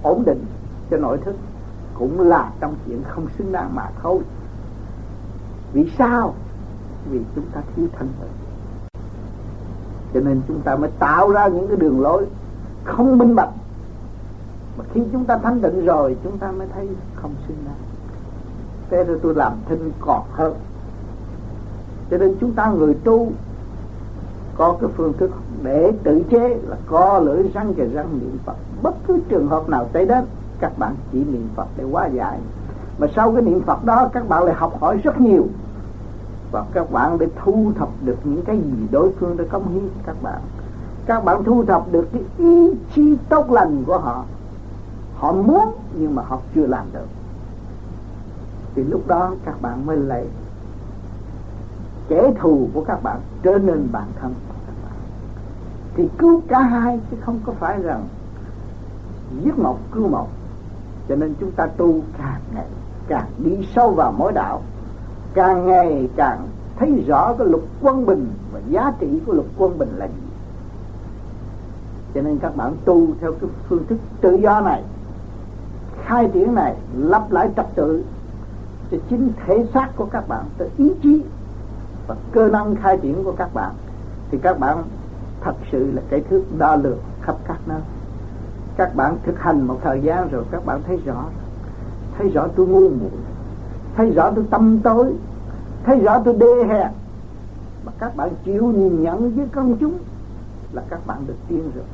ổn 0.03 0.23
định 0.25 0.45
cho 0.91 0.97
nội 0.97 1.17
thức. 1.17 1.35
Cũng 1.93 2.19
là 2.19 2.51
trong 2.59 2.75
chuyện 2.85 3.01
không 3.07 3.25
xứng 3.37 3.51
đáng 3.51 3.75
mà 3.75 3.89
thôi 4.01 4.19
vì 5.73 5.91
sao? 5.97 6.33
Vì 7.11 7.19
chúng 7.35 7.45
ta 7.53 7.61
thiếu 7.75 7.85
thanh 7.97 8.07
tịnh 8.21 8.43
cho 10.13 10.19
nên 10.19 10.41
chúng 10.47 10.61
ta 10.61 10.75
mới 10.75 10.89
tạo 10.99 11.31
ra 11.31 11.47
những 11.47 11.67
cái 11.67 11.77
đường 11.77 12.01
lối 12.01 12.25
không 12.83 13.17
minh 13.17 13.35
bạch. 13.35 13.49
Mà 14.77 14.83
khi 14.93 15.01
chúng 15.11 15.25
ta 15.25 15.37
thanh 15.37 15.61
tịnh 15.61 15.85
rồi, 15.85 16.17
chúng 16.23 16.37
ta 16.37 16.51
mới 16.51 16.67
thấy 16.75 16.89
không 17.15 17.35
xứng 17.47 17.57
đáng. 17.65 17.75
Thế 18.89 19.03
rồi 19.03 19.19
tôi 19.23 19.35
làm 19.35 19.53
thinh 19.69 19.91
còn 20.01 20.21
hơn. 20.31 20.53
Cho 22.11 22.17
nên 22.17 22.35
chúng 22.41 22.51
ta 22.51 22.71
người 22.71 22.93
tu 22.93 23.31
có 24.57 24.77
cái 24.81 24.89
phương 24.95 25.13
thức 25.13 25.31
để 25.63 25.91
tự 26.03 26.23
chế 26.29 26.57
là 26.67 26.77
co 26.87 27.19
lưỡi 27.19 27.43
răng 27.53 27.73
kề 27.73 27.85
răng 27.85 28.19
niệm 28.19 28.37
phật. 28.45 28.55
Bất 28.81 28.95
cứ 29.07 29.19
trường 29.29 29.47
hợp 29.47 29.69
nào 29.69 29.89
tới 29.93 30.05
đến 30.05 30.23
các 30.59 30.77
bạn 30.77 30.95
chỉ 31.11 31.17
niệm 31.17 31.47
phật 31.55 31.67
để 31.77 31.83
hóa 31.83 32.07
giải. 32.07 32.39
Mà 32.97 33.07
sau 33.15 33.31
cái 33.31 33.41
niệm 33.41 33.61
phật 33.61 33.85
đó, 33.85 34.09
các 34.13 34.29
bạn 34.29 34.43
lại 34.43 34.55
học 34.55 34.81
hỏi 34.81 34.97
rất 34.97 35.21
nhiều 35.21 35.47
và 36.53 36.65
các 36.73 36.91
bạn 36.91 37.17
để 37.17 37.27
thu 37.43 37.71
thập 37.75 37.89
được 38.01 38.17
những 38.23 38.41
cái 38.45 38.57
gì 38.57 38.87
đối 38.91 39.11
phương 39.11 39.37
đã 39.37 39.43
công 39.49 39.73
hiến 39.73 39.83
các 40.05 40.15
bạn. 40.21 40.41
Các 41.05 41.25
bạn 41.25 41.43
thu 41.43 41.65
thập 41.65 41.91
được 41.91 42.07
cái 42.13 42.21
ý 42.37 42.71
chí 42.95 43.17
tốt 43.29 43.51
lành 43.51 43.83
của 43.83 43.97
họ. 43.97 44.25
Họ 45.15 45.31
muốn 45.31 45.73
nhưng 45.93 46.15
mà 46.15 46.23
họ 46.23 46.39
chưa 46.55 46.67
làm 46.67 46.85
được. 46.93 47.07
Thì 48.75 48.83
lúc 48.83 49.07
đó 49.07 49.31
các 49.45 49.61
bạn 49.61 49.85
mới 49.85 49.97
lấy 49.97 50.27
kẻ 52.07 52.33
thù 52.39 52.67
của 52.73 52.83
các 52.83 53.03
bạn 53.03 53.19
trở 53.43 53.57
nên 53.57 53.87
bản 53.91 54.07
thân 54.21 54.33
thì 55.95 56.09
cứu 56.17 56.41
cả 56.47 56.59
hai 56.59 56.99
chứ 57.11 57.17
không 57.21 57.39
có 57.45 57.53
phải 57.59 57.81
rằng 57.83 58.07
giết 59.43 59.59
một, 59.59 59.77
cứu 59.91 60.07
một. 60.07 60.27
Cho 61.09 61.15
nên 61.15 61.33
chúng 61.39 61.51
ta 61.51 61.65
tu 61.65 62.01
càng 62.17 62.41
ngày, 62.53 62.67
càng 63.07 63.27
đi 63.37 63.67
sâu 63.75 63.91
vào 63.91 64.13
mỗi 64.17 64.31
đạo 64.31 64.61
càng 65.33 65.67
ngày 65.67 66.09
càng 66.15 66.47
thấy 66.79 67.03
rõ 67.07 67.33
cái 67.33 67.47
luật 67.47 67.63
quân 67.81 68.05
bình 68.05 68.27
và 68.53 68.59
giá 68.69 68.93
trị 68.99 69.19
của 69.25 69.33
luật 69.33 69.47
quân 69.57 69.77
bình 69.77 69.89
là 69.95 70.05
gì. 70.05 70.13
Cho 72.13 72.21
nên 72.21 72.39
các 72.39 72.55
bạn 72.55 72.73
tu 72.85 73.07
theo 73.21 73.31
cái 73.31 73.49
phương 73.69 73.85
thức 73.87 73.97
tự 74.21 74.35
do 74.35 74.61
này, 74.61 74.83
khai 76.05 76.29
triển 76.33 76.55
này, 76.55 76.75
lặp 76.97 77.31
lại 77.31 77.49
trật 77.55 77.65
tự 77.75 78.03
cho 78.91 78.97
chính 79.09 79.31
thể 79.45 79.65
xác 79.73 79.89
của 79.95 80.05
các 80.05 80.27
bạn 80.27 80.45
tới 80.57 80.69
ý 80.77 80.91
chí 81.03 81.23
và 82.07 82.15
cơ 82.31 82.49
năng 82.49 82.75
khai 82.75 82.97
triển 82.97 83.23
của 83.23 83.33
các 83.37 83.53
bạn, 83.53 83.71
thì 84.31 84.37
các 84.41 84.59
bạn 84.59 84.83
thật 85.41 85.55
sự 85.71 85.91
là 85.91 86.01
cái 86.09 86.21
thước 86.29 86.43
đo 86.57 86.75
lường 86.75 86.99
khắp 87.21 87.35
các 87.47 87.57
nơi. 87.65 87.81
Các 88.77 88.95
bạn 88.95 89.17
thực 89.25 89.39
hành 89.39 89.67
một 89.67 89.79
thời 89.83 90.01
gian 90.01 90.29
rồi 90.29 90.43
các 90.51 90.65
bạn 90.65 90.81
thấy 90.87 90.99
rõ. 91.05 91.25
Thấy 92.17 92.29
rõ 92.29 92.47
tôi 92.55 92.67
ngu 92.67 92.89
muội 92.89 93.22
thấy 93.95 94.11
rõ 94.11 94.31
tôi 94.35 94.45
tâm 94.49 94.79
tối, 94.83 95.13
thấy 95.83 95.99
rõ 95.99 96.21
tôi 96.25 96.33
đê 96.33 96.63
hèn 96.67 96.87
mà 97.85 97.91
các 97.99 98.15
bạn 98.15 98.29
chịu 98.45 98.63
nhìn 98.63 99.03
nhận 99.03 99.35
với 99.35 99.47
công 99.47 99.77
chúng 99.77 99.97
là 100.73 100.83
các 100.89 101.07
bạn 101.07 101.17
được 101.27 101.37
tiên 101.47 101.71
rồi. 101.75 101.85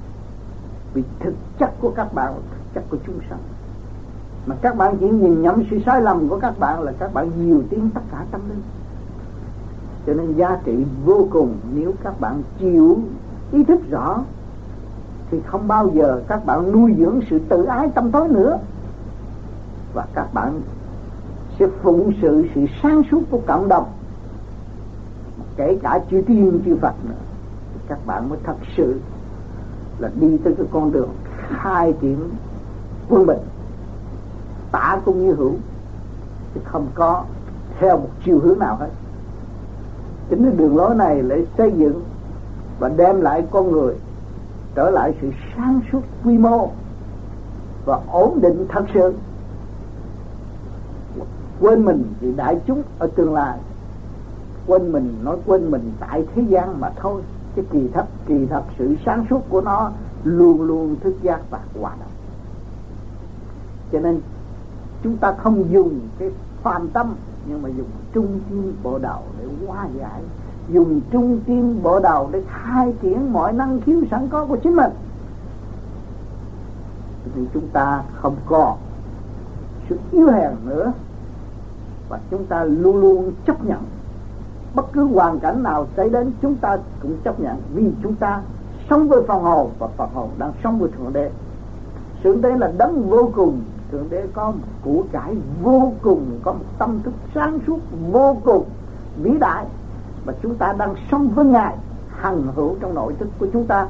Vì 0.93 1.03
thực 1.19 1.33
chất 1.59 1.71
của 1.79 1.91
các 1.91 2.13
bạn 2.13 2.33
là 2.33 2.39
thực 2.51 2.73
chất 2.73 2.83
của 2.89 2.97
chúng 3.07 3.19
sanh. 3.29 3.39
Mà 4.45 4.55
các 4.61 4.77
bạn 4.77 4.97
chỉ 4.99 5.09
nhìn 5.09 5.41
nhận 5.41 5.65
sự 5.71 5.79
sai 5.85 6.01
lầm 6.01 6.29
của 6.29 6.39
các 6.39 6.59
bạn 6.59 6.81
là 6.81 6.91
các 6.99 7.13
bạn 7.13 7.31
nhiều 7.45 7.63
tiếng 7.69 7.89
tất 7.89 8.01
cả 8.11 8.25
tâm 8.31 8.41
linh. 8.49 8.61
Cho 10.07 10.13
nên 10.13 10.33
giá 10.33 10.57
trị 10.63 10.85
vô 11.05 11.27
cùng 11.31 11.55
nếu 11.73 11.93
các 12.03 12.19
bạn 12.19 12.41
chịu 12.59 12.99
ý 13.51 13.63
thức 13.63 13.81
rõ, 13.89 14.23
thì 15.31 15.41
không 15.45 15.67
bao 15.67 15.89
giờ 15.93 16.21
các 16.27 16.45
bạn 16.45 16.71
nuôi 16.71 16.95
dưỡng 16.99 17.19
sự 17.29 17.39
tự 17.49 17.63
ái 17.63 17.89
tâm 17.95 18.11
tối 18.11 18.27
nữa. 18.27 18.57
Và 19.93 20.05
các 20.13 20.33
bạn 20.33 20.61
sẽ 21.59 21.67
phụng 21.81 22.13
sự 22.21 22.47
sự 22.55 22.65
sáng 22.83 23.01
suốt 23.11 23.21
của 23.29 23.41
cộng 23.47 23.67
đồng. 23.67 23.85
Kể 25.57 25.77
cả 25.83 25.99
chư 26.11 26.21
tiên 26.27 26.61
chư 26.65 26.75
Phật 26.75 26.93
nữa. 27.09 27.15
Các 27.87 27.99
bạn 28.05 28.29
mới 28.29 28.39
thật 28.43 28.55
sự 28.77 28.99
là 29.99 30.09
đi 30.19 30.37
tới 30.43 30.55
cái 30.57 30.65
con 30.71 30.91
đường 30.91 31.09
khai 31.49 31.93
triển 32.01 32.29
quân 33.09 33.25
bình. 33.25 33.39
Tả 34.71 35.01
cũng 35.05 35.27
như 35.27 35.33
hữu, 35.33 35.53
chứ 36.55 36.61
không 36.63 36.87
có 36.93 37.23
theo 37.79 37.97
một 37.97 38.09
chiều 38.25 38.39
hướng 38.39 38.59
nào 38.59 38.75
hết. 38.75 38.89
Chính 40.29 40.43
cái 40.43 40.53
đường 40.57 40.77
lối 40.77 40.95
này 40.95 41.23
lại 41.23 41.45
xây 41.57 41.71
dựng 41.71 42.03
và 42.79 42.89
đem 42.89 43.21
lại 43.21 43.45
con 43.51 43.71
người 43.71 43.95
trở 44.75 44.89
lại 44.89 45.13
sự 45.21 45.31
sáng 45.55 45.79
suốt 45.91 46.01
quy 46.23 46.37
mô 46.37 46.69
và 47.85 47.99
ổn 48.11 48.41
định 48.41 48.65
thật 48.69 48.85
sự 48.93 49.13
quên 51.59 51.85
mình 51.85 52.13
vì 52.19 52.33
đại 52.33 52.59
chúng 52.67 52.83
ở 52.99 53.07
tương 53.15 53.33
lai. 53.33 53.57
Quên 54.67 54.91
mình, 54.91 55.15
nói 55.23 55.37
quên 55.45 55.71
mình 55.71 55.91
tại 55.99 56.25
thế 56.35 56.41
gian 56.41 56.79
mà 56.79 56.91
thôi. 56.95 57.21
Cái 57.55 57.65
kỳ 57.71 57.87
thật 57.93 58.05
kỳ 58.25 58.45
thật 58.45 58.63
sự 58.77 58.95
sáng 59.05 59.25
suốt 59.29 59.41
của 59.49 59.61
nó 59.61 59.91
luôn 60.23 60.61
luôn 60.61 60.95
thức 60.99 61.15
giác 61.21 61.39
và 61.49 61.59
hoạt 61.79 61.99
động 61.99 62.09
cho 63.91 63.99
nên, 63.99 64.21
chúng 65.03 65.17
ta 65.17 65.31
không 65.31 65.73
dùng 65.73 65.99
cái 66.19 66.31
phàm 66.63 66.87
tâm, 66.87 67.15
nhưng 67.47 67.61
mà 67.61 67.69
dùng 67.69 67.87
trung 68.13 68.39
tim 68.49 68.73
bộ 68.83 68.99
đầu 68.99 69.21
để 69.39 69.45
hóa 69.67 69.87
giải. 69.99 70.21
Dùng 70.69 71.01
trung 71.11 71.39
tim 71.45 71.83
bộ 71.83 71.99
đầu 71.99 72.29
để 72.31 72.43
khai 72.47 72.93
triển 73.01 73.33
mọi 73.33 73.53
năng 73.53 73.81
khiếu 73.81 74.01
sẵn 74.11 74.27
có 74.27 74.45
của 74.45 74.55
chính 74.55 74.75
mình. 74.75 74.91
Thì 77.35 77.41
chúng 77.53 77.67
ta 77.67 78.03
không 78.15 78.35
còn 78.45 78.77
sự 79.89 79.97
yếu 80.11 80.27
hèn 80.27 80.51
nữa 80.65 80.91
và 82.09 82.19
chúng 82.31 82.45
ta 82.45 82.63
luôn 82.63 82.97
luôn 82.97 83.31
chấp 83.45 83.65
nhận. 83.65 83.79
Bất 84.75 84.85
cứ 84.93 85.03
hoàn 85.03 85.39
cảnh 85.39 85.63
nào 85.63 85.87
xảy 85.97 86.09
đến, 86.09 86.31
chúng 86.41 86.55
ta 86.55 86.77
cũng 87.01 87.17
chấp 87.23 87.39
nhận. 87.39 87.57
Vì 87.73 87.91
chúng 88.03 88.15
ta 88.15 88.41
sống 88.89 89.07
với 89.07 89.23
phần 89.27 89.43
hồn 89.43 89.69
và 89.79 89.87
phần 89.97 90.09
hồn 90.13 90.29
đang 90.37 90.51
sống 90.63 90.79
với 90.79 90.91
thượng 90.91 91.13
đế. 91.13 91.31
Thượng 92.23 92.41
đế 92.41 92.55
là 92.57 92.71
đấng 92.77 93.09
vô 93.09 93.31
cùng. 93.35 93.61
Thượng 93.91 94.09
đế 94.09 94.27
có 94.33 94.51
một 94.51 94.67
của 94.83 95.03
cải 95.11 95.35
vô 95.61 95.93
cùng, 96.01 96.39
có 96.43 96.53
một 96.53 96.65
tâm 96.77 96.99
thức 97.03 97.13
sáng 97.35 97.59
suốt 97.67 97.79
vô 98.11 98.37
cùng, 98.43 98.65
vĩ 99.21 99.31
đại. 99.39 99.65
Và 100.25 100.33
chúng 100.43 100.55
ta 100.55 100.73
đang 100.73 100.95
sống 101.11 101.29
với 101.29 101.45
ngài, 101.45 101.77
hằng 102.09 102.43
hữu 102.55 102.75
trong 102.79 102.93
nội 102.93 103.13
thức 103.19 103.29
của 103.39 103.47
chúng 103.53 103.65
ta. 103.65 103.87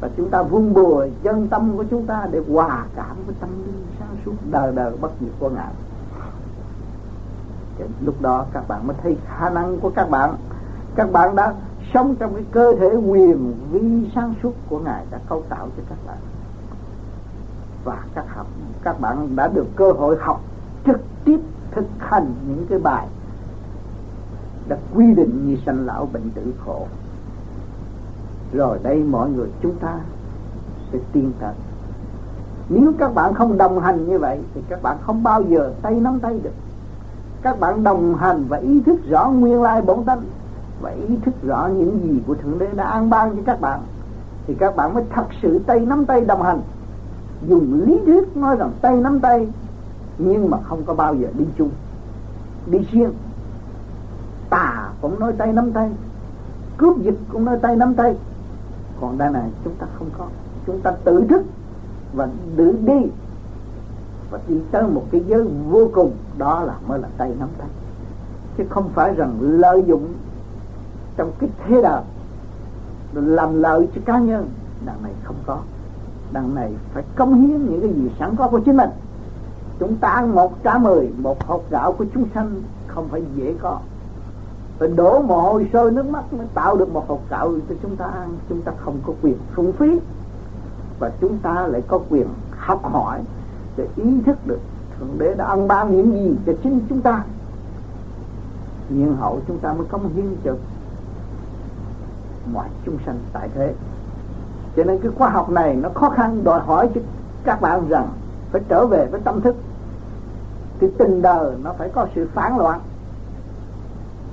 Và 0.00 0.10
chúng 0.16 0.30
ta 0.30 0.42
vun 0.42 0.74
bồi 0.74 1.12
chân 1.22 1.48
tâm 1.48 1.76
của 1.76 1.84
chúng 1.90 2.06
ta 2.06 2.26
để 2.30 2.40
hòa 2.52 2.84
cảm 2.96 3.16
với 3.26 3.34
tâm 3.40 3.50
linh 3.66 3.86
sáng 3.98 4.16
suốt 4.26 4.32
đời 4.50 4.72
đời 4.74 4.92
bất 5.00 5.10
diệt 5.20 5.30
của 5.38 5.50
ngài 5.50 5.72
thì 7.78 7.84
lúc 8.00 8.22
đó 8.22 8.44
các 8.52 8.68
bạn 8.68 8.86
mới 8.86 8.96
thấy 9.02 9.16
khả 9.26 9.50
năng 9.50 9.80
của 9.80 9.90
các 9.90 10.10
bạn. 10.10 10.34
Các 10.94 11.12
bạn 11.12 11.36
đã 11.36 11.54
sống 11.94 12.16
trong 12.16 12.34
cái 12.34 12.44
cơ 12.50 12.74
thể 12.80 12.88
quyền 12.96 13.54
vi 13.70 14.10
sáng 14.14 14.34
suốt 14.42 14.52
của 14.68 14.78
ngài 14.78 15.04
đã 15.10 15.18
cấu 15.28 15.42
tạo 15.48 15.68
cho 15.76 15.82
các 15.88 15.98
bạn. 16.06 16.16
Và 17.84 18.04
các 18.14 18.24
học, 18.28 18.46
các 18.82 19.00
bạn 19.00 19.36
đã 19.36 19.48
được 19.48 19.66
cơ 19.76 19.92
hội 19.92 20.16
học 20.20 20.40
trực 20.86 21.00
tiếp 21.24 21.40
thực 21.70 21.86
hành 21.98 22.34
những 22.48 22.66
cái 22.68 22.78
bài 22.78 23.06
đã 24.68 24.76
quy 24.94 25.14
định 25.14 25.46
như 25.46 25.56
sanh 25.66 25.86
lão 25.86 26.08
bệnh 26.12 26.30
tử 26.30 26.52
khổ. 26.64 26.86
Rồi 28.52 28.78
đây 28.82 29.04
mọi 29.04 29.30
người, 29.30 29.48
chúng 29.62 29.76
ta 29.76 29.98
sẽ 30.92 30.98
tiên 31.12 31.32
thật 31.40 31.52
nếu 32.68 32.92
các 32.98 33.14
bạn 33.14 33.34
không 33.34 33.58
đồng 33.58 33.80
hành 33.80 34.08
như 34.08 34.18
vậy, 34.18 34.38
thì 34.54 34.62
các 34.68 34.82
bạn 34.82 34.96
không 35.02 35.22
bao 35.22 35.42
giờ 35.42 35.72
tay 35.82 35.94
nắm 35.94 36.20
tay 36.20 36.40
được 36.42 36.52
các 37.42 37.60
bạn 37.60 37.84
đồng 37.84 38.14
hành 38.14 38.44
và 38.48 38.56
ý 38.56 38.80
thức 38.80 39.00
rõ 39.08 39.28
nguyên 39.28 39.62
lai 39.62 39.82
bổn 39.82 40.04
tánh 40.04 40.22
và 40.80 40.90
ý 40.90 41.16
thức 41.24 41.34
rõ 41.42 41.68
những 41.76 42.00
gì 42.02 42.22
của 42.26 42.34
thượng 42.34 42.58
đế 42.58 42.66
đã 42.76 42.84
an 42.84 43.10
ban 43.10 43.36
cho 43.36 43.42
các 43.46 43.60
bạn, 43.60 43.80
thì 44.46 44.54
các 44.54 44.76
bạn 44.76 44.94
mới 44.94 45.04
thật 45.14 45.26
sự 45.42 45.58
tay 45.58 45.80
nắm 45.80 46.04
tay 46.04 46.20
đồng 46.20 46.42
hành. 46.42 46.60
Dùng 47.48 47.82
lý 47.86 48.00
thuyết 48.06 48.36
nói 48.36 48.56
rằng 48.56 48.72
tay 48.80 48.96
nắm 48.96 49.20
tay, 49.20 49.48
nhưng 50.18 50.50
mà 50.50 50.58
không 50.62 50.82
có 50.86 50.94
bao 50.94 51.14
giờ 51.14 51.28
đi 51.38 51.44
chung, 51.58 51.70
đi 52.66 52.78
riêng. 52.92 53.12
Tà 54.50 54.88
cũng 55.00 55.20
nói 55.20 55.32
tay 55.38 55.52
nắm 55.52 55.72
tay, 55.72 55.90
cướp 56.76 56.98
dịch 56.98 57.18
cũng 57.32 57.44
nói 57.44 57.58
tay 57.62 57.76
nắm 57.76 57.94
tay. 57.94 58.16
Còn 59.00 59.18
đây 59.18 59.30
này 59.30 59.50
chúng 59.64 59.74
ta 59.74 59.86
không 59.98 60.08
có. 60.18 60.26
Chúng 60.66 60.80
ta 60.80 60.90
tự 61.04 61.24
thức 61.28 61.42
và 62.12 62.28
tự 62.56 62.78
đi 62.86 63.10
và 64.30 64.38
đi 64.48 64.60
tới 64.70 64.82
một 64.82 65.04
cái 65.10 65.20
giới 65.26 65.44
vô 65.68 65.90
cùng, 65.92 66.12
đó 66.38 66.62
là 66.62 66.74
mới 66.86 66.98
là 66.98 67.08
tay 67.16 67.34
nắm 67.38 67.48
tay. 67.58 67.68
Chứ 68.58 68.64
không 68.70 68.88
phải 68.94 69.14
rằng 69.14 69.38
lợi 69.40 69.84
dụng 69.86 70.08
trong 71.16 71.32
cái 71.38 71.50
thế 71.66 71.82
đạo 71.82 72.04
làm 73.12 73.62
lợi 73.62 73.88
cho 73.94 74.00
cá 74.04 74.18
nhân. 74.18 74.48
Đằng 74.86 75.02
này 75.02 75.12
không 75.24 75.36
có. 75.46 75.58
Đằng 76.32 76.54
này 76.54 76.72
phải 76.92 77.04
công 77.16 77.34
hiến 77.34 77.66
những 77.66 77.80
cái 77.80 77.90
gì 77.90 78.10
sẵn 78.18 78.36
có 78.36 78.48
của 78.48 78.60
chính 78.60 78.76
mình. 78.76 78.90
Chúng 79.78 79.96
ta 79.96 80.08
ăn 80.08 80.34
một 80.34 80.62
trả 80.62 80.78
mười, 80.78 81.12
một 81.18 81.46
hộp 81.46 81.62
gạo 81.70 81.92
của 81.92 82.04
chúng 82.14 82.24
sanh 82.34 82.62
không 82.86 83.08
phải 83.08 83.22
dễ 83.34 83.54
có. 83.60 83.78
Phải 84.78 84.88
đổ 84.88 85.22
mồ 85.22 85.40
hôi 85.40 85.70
sôi 85.72 85.90
nước 85.90 86.06
mắt 86.10 86.32
mới 86.32 86.46
tạo 86.54 86.76
được 86.76 86.92
một 86.92 87.08
hộp 87.08 87.20
gạo 87.30 87.52
cho 87.68 87.74
chúng 87.82 87.96
ta 87.96 88.04
ăn. 88.04 88.36
Chúng 88.48 88.62
ta 88.62 88.72
không 88.84 88.98
có 89.06 89.12
quyền 89.22 89.36
phung 89.54 89.72
phí. 89.72 90.00
Và 90.98 91.10
chúng 91.20 91.38
ta 91.38 91.66
lại 91.66 91.82
có 91.88 92.00
quyền 92.10 92.26
học 92.50 92.84
hỏi 92.84 93.20
sẽ 93.78 93.84
ý 93.96 94.20
thức 94.26 94.36
được 94.46 94.58
thượng 94.98 95.18
đế 95.18 95.34
đã 95.34 95.44
ăn 95.44 95.68
ban 95.68 95.96
những 95.96 96.12
gì 96.12 96.36
cho 96.46 96.52
chính 96.62 96.80
chúng 96.88 97.00
ta. 97.00 97.24
Nhiên 98.88 99.16
hậu 99.16 99.40
chúng 99.48 99.58
ta 99.58 99.72
mới 99.72 99.86
công 99.90 100.14
hiến 100.14 100.36
cho 100.44 100.54
mọi 102.52 102.68
chúng 102.86 102.98
sanh 103.06 103.18
tại 103.32 103.48
thế. 103.54 103.74
Cho 104.76 104.84
nên 104.84 104.98
cái 104.98 105.12
khoa 105.18 105.30
học 105.30 105.50
này 105.50 105.76
nó 105.76 105.88
khó 105.94 106.10
khăn 106.10 106.44
đòi 106.44 106.60
hỏi 106.60 106.88
cho 106.94 107.00
các 107.44 107.60
bạn 107.60 107.88
rằng 107.88 108.08
phải 108.52 108.60
trở 108.68 108.86
về 108.86 109.06
với 109.10 109.20
tâm 109.20 109.40
thức. 109.40 109.56
Thì 110.80 110.86
tình 110.98 111.22
đời 111.22 111.54
nó 111.62 111.72
phải 111.72 111.88
có 111.88 112.06
sự 112.14 112.28
phản 112.34 112.58
loạn. 112.58 112.80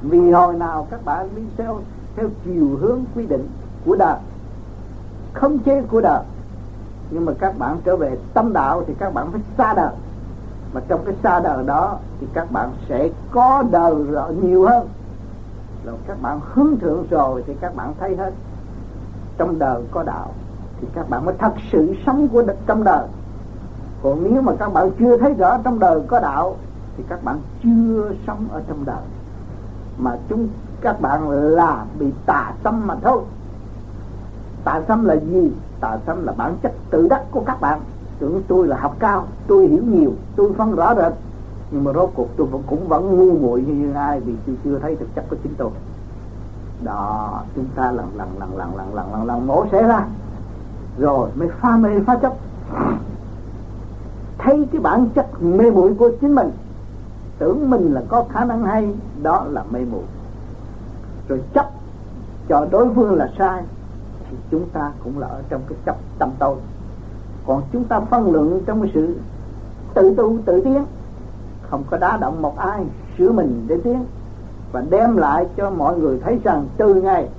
Vì 0.02 0.32
hồi 0.32 0.54
nào 0.54 0.88
các 0.92 1.06
bạn 1.06 1.30
đi 1.36 1.42
theo 1.58 1.80
theo 2.16 2.30
chiều 2.46 2.78
hướng 2.82 3.00
quy 3.16 3.26
định 3.26 3.48
của 3.86 3.96
đời 3.96 4.18
không 5.34 5.60
chế 5.60 5.82
của 5.82 6.02
đời 6.02 6.24
nhưng 7.10 7.26
mà 7.26 7.32
các 7.40 7.58
bạn 7.58 7.78
trở 7.84 7.96
về 7.96 8.18
tâm 8.34 8.54
đạo 8.54 8.84
thì 8.88 8.94
các 9.00 9.14
bạn 9.14 9.32
phải 9.32 9.42
xa 9.58 9.74
đời. 9.74 9.94
Mà 10.74 10.82
trong 10.88 11.06
cái 11.06 11.16
xa 11.24 11.40
đời 11.40 11.64
đó 11.66 11.98
thì 12.20 12.28
các 12.34 12.52
bạn 12.52 12.72
sẽ 12.90 13.10
có 13.32 13.64
đời 13.72 13.96
nhiều 14.42 14.66
hơn. 14.66 14.88
Rồi 15.86 15.96
các 16.08 16.22
bạn 16.22 16.40
hướng 16.54 16.80
thượng 16.80 17.08
rồi 17.10 17.44
thì 17.48 17.54
các 17.62 17.76
bạn 17.76 17.94
thấy 18.00 18.16
hết. 18.16 18.32
Trong 19.38 19.60
đời 19.60 19.84
có 19.92 20.04
đạo 20.04 20.34
thì 20.82 20.88
các 20.96 21.10
bạn 21.10 21.26
mới 21.26 21.36
thật 21.40 21.54
sự 21.72 21.96
sống 22.06 22.28
của 22.28 22.44
trong 22.68 22.84
đời. 22.84 23.08
Còn 24.04 24.24
nếu 24.24 24.42
mà 24.42 24.54
các 24.60 24.74
bạn 24.74 24.92
chưa 25.00 25.18
thấy 25.18 25.34
rõ 25.34 25.58
trong 25.64 25.80
đời 25.80 26.02
có 26.08 26.20
đạo 26.20 26.56
thì 26.98 27.04
các 27.10 27.24
bạn 27.24 27.40
chưa 27.64 28.12
sống 28.28 28.48
ở 28.52 28.62
trong 28.68 28.86
đời. 28.86 29.02
Mà 29.98 30.18
chúng 30.30 30.48
các 30.82 31.02
bạn 31.02 31.30
là 31.30 31.86
bị 32.00 32.12
tà 32.26 32.54
tâm 32.64 32.88
mà 32.88 32.96
thôi 33.02 33.22
tà 34.66 34.82
tâm 34.88 35.06
là 35.06 35.16
gì? 35.16 35.52
Tà 35.80 35.98
tâm 36.06 36.26
là 36.26 36.34
bản 36.38 36.56
chất 36.64 36.74
tự 36.90 37.08
đắc 37.08 37.24
của 37.32 37.44
các 37.46 37.62
bạn. 37.62 37.80
Tưởng 38.20 38.42
tôi 38.48 38.68
là 38.68 38.78
học 38.78 38.96
cao, 39.00 39.28
tôi 39.48 39.68
hiểu 39.68 39.84
nhiều, 39.84 40.12
tôi 40.36 40.54
phân 40.58 40.76
rõ 40.76 40.96
rệt. 40.96 41.14
Nhưng 41.72 41.84
mà 41.84 41.94
rốt 41.94 42.10
cuộc 42.16 42.28
tôi 42.38 42.48
vẫn 42.48 42.64
cũng 42.68 42.88
vẫn 42.88 43.18
ngu 43.18 43.38
muội 43.40 43.62
như 43.62 43.94
ai 43.94 44.20
vì 44.20 44.34
tôi 44.46 44.56
chưa 44.64 44.80
thấy 44.80 44.96
thực 44.96 45.16
chất 45.16 45.26
của 45.30 45.36
chính 45.44 45.54
tôi. 45.58 45.70
Đó, 46.84 47.42
chúng 47.56 47.66
ta 47.76 47.92
lần 47.92 48.06
lần 48.18 48.30
lần 48.40 48.58
lần 48.58 48.76
lần 48.78 48.96
lần 48.96 49.12
lần 49.12 49.26
lần 49.26 49.48
mổ 49.48 49.66
xẻ 49.72 49.84
ra. 49.84 50.06
Rồi 50.98 51.30
mới 51.36 51.48
pha 51.62 51.78
mê 51.78 51.90
pha 52.08 52.16
chấp. 52.16 52.34
Thấy 54.38 54.68
cái 54.72 54.82
bản 54.82 55.10
chất 55.16 55.28
mê 55.42 55.72
muội 55.72 55.94
của 55.94 56.10
chính 56.22 56.36
mình. 56.36 56.52
Tưởng 57.40 57.70
mình 57.70 57.94
là 57.94 58.02
có 58.08 58.26
khả 58.30 58.46
năng 58.46 58.64
hay, 58.64 58.94
đó 59.22 59.46
là 59.50 59.64
mê 59.72 59.80
muội. 59.92 60.04
Rồi 61.28 61.42
chấp 61.54 61.70
cho 62.50 62.68
đối 62.72 62.94
phương 62.94 63.16
là 63.16 63.30
sai 63.38 63.64
thì 64.30 64.38
chúng 64.52 64.70
ta 64.70 64.92
cũng 65.04 65.20
là 65.20 65.28
ở 65.28 65.42
trong 65.50 65.62
cái 65.70 65.78
chấp 65.86 65.96
tâm 66.20 66.30
tôi 66.40 66.56
còn 67.46 67.62
chúng 67.74 67.84
ta 67.84 68.00
phân 68.00 68.32
lượng 68.32 68.62
trong 68.66 68.82
cái 68.82 68.92
sự 68.94 69.16
tự 69.94 70.16
tu, 70.16 70.38
tự 70.46 70.62
tiến. 70.62 70.86
Không 71.70 71.84
có 71.90 71.98
đá 71.98 72.18
động 72.18 72.42
một 72.42 72.58
ai, 72.58 72.86
sửa 73.18 73.32
mình 73.32 73.66
để 73.68 73.78
tiến. 73.84 74.06
Và 74.72 74.84
đem 74.90 75.18
lại 75.18 75.48
cho 75.58 75.70
mọi 75.70 76.00
người 76.00 76.20
thấy 76.24 76.40
rằng 76.44 76.68
từ 76.78 76.94
ngày 76.94 77.30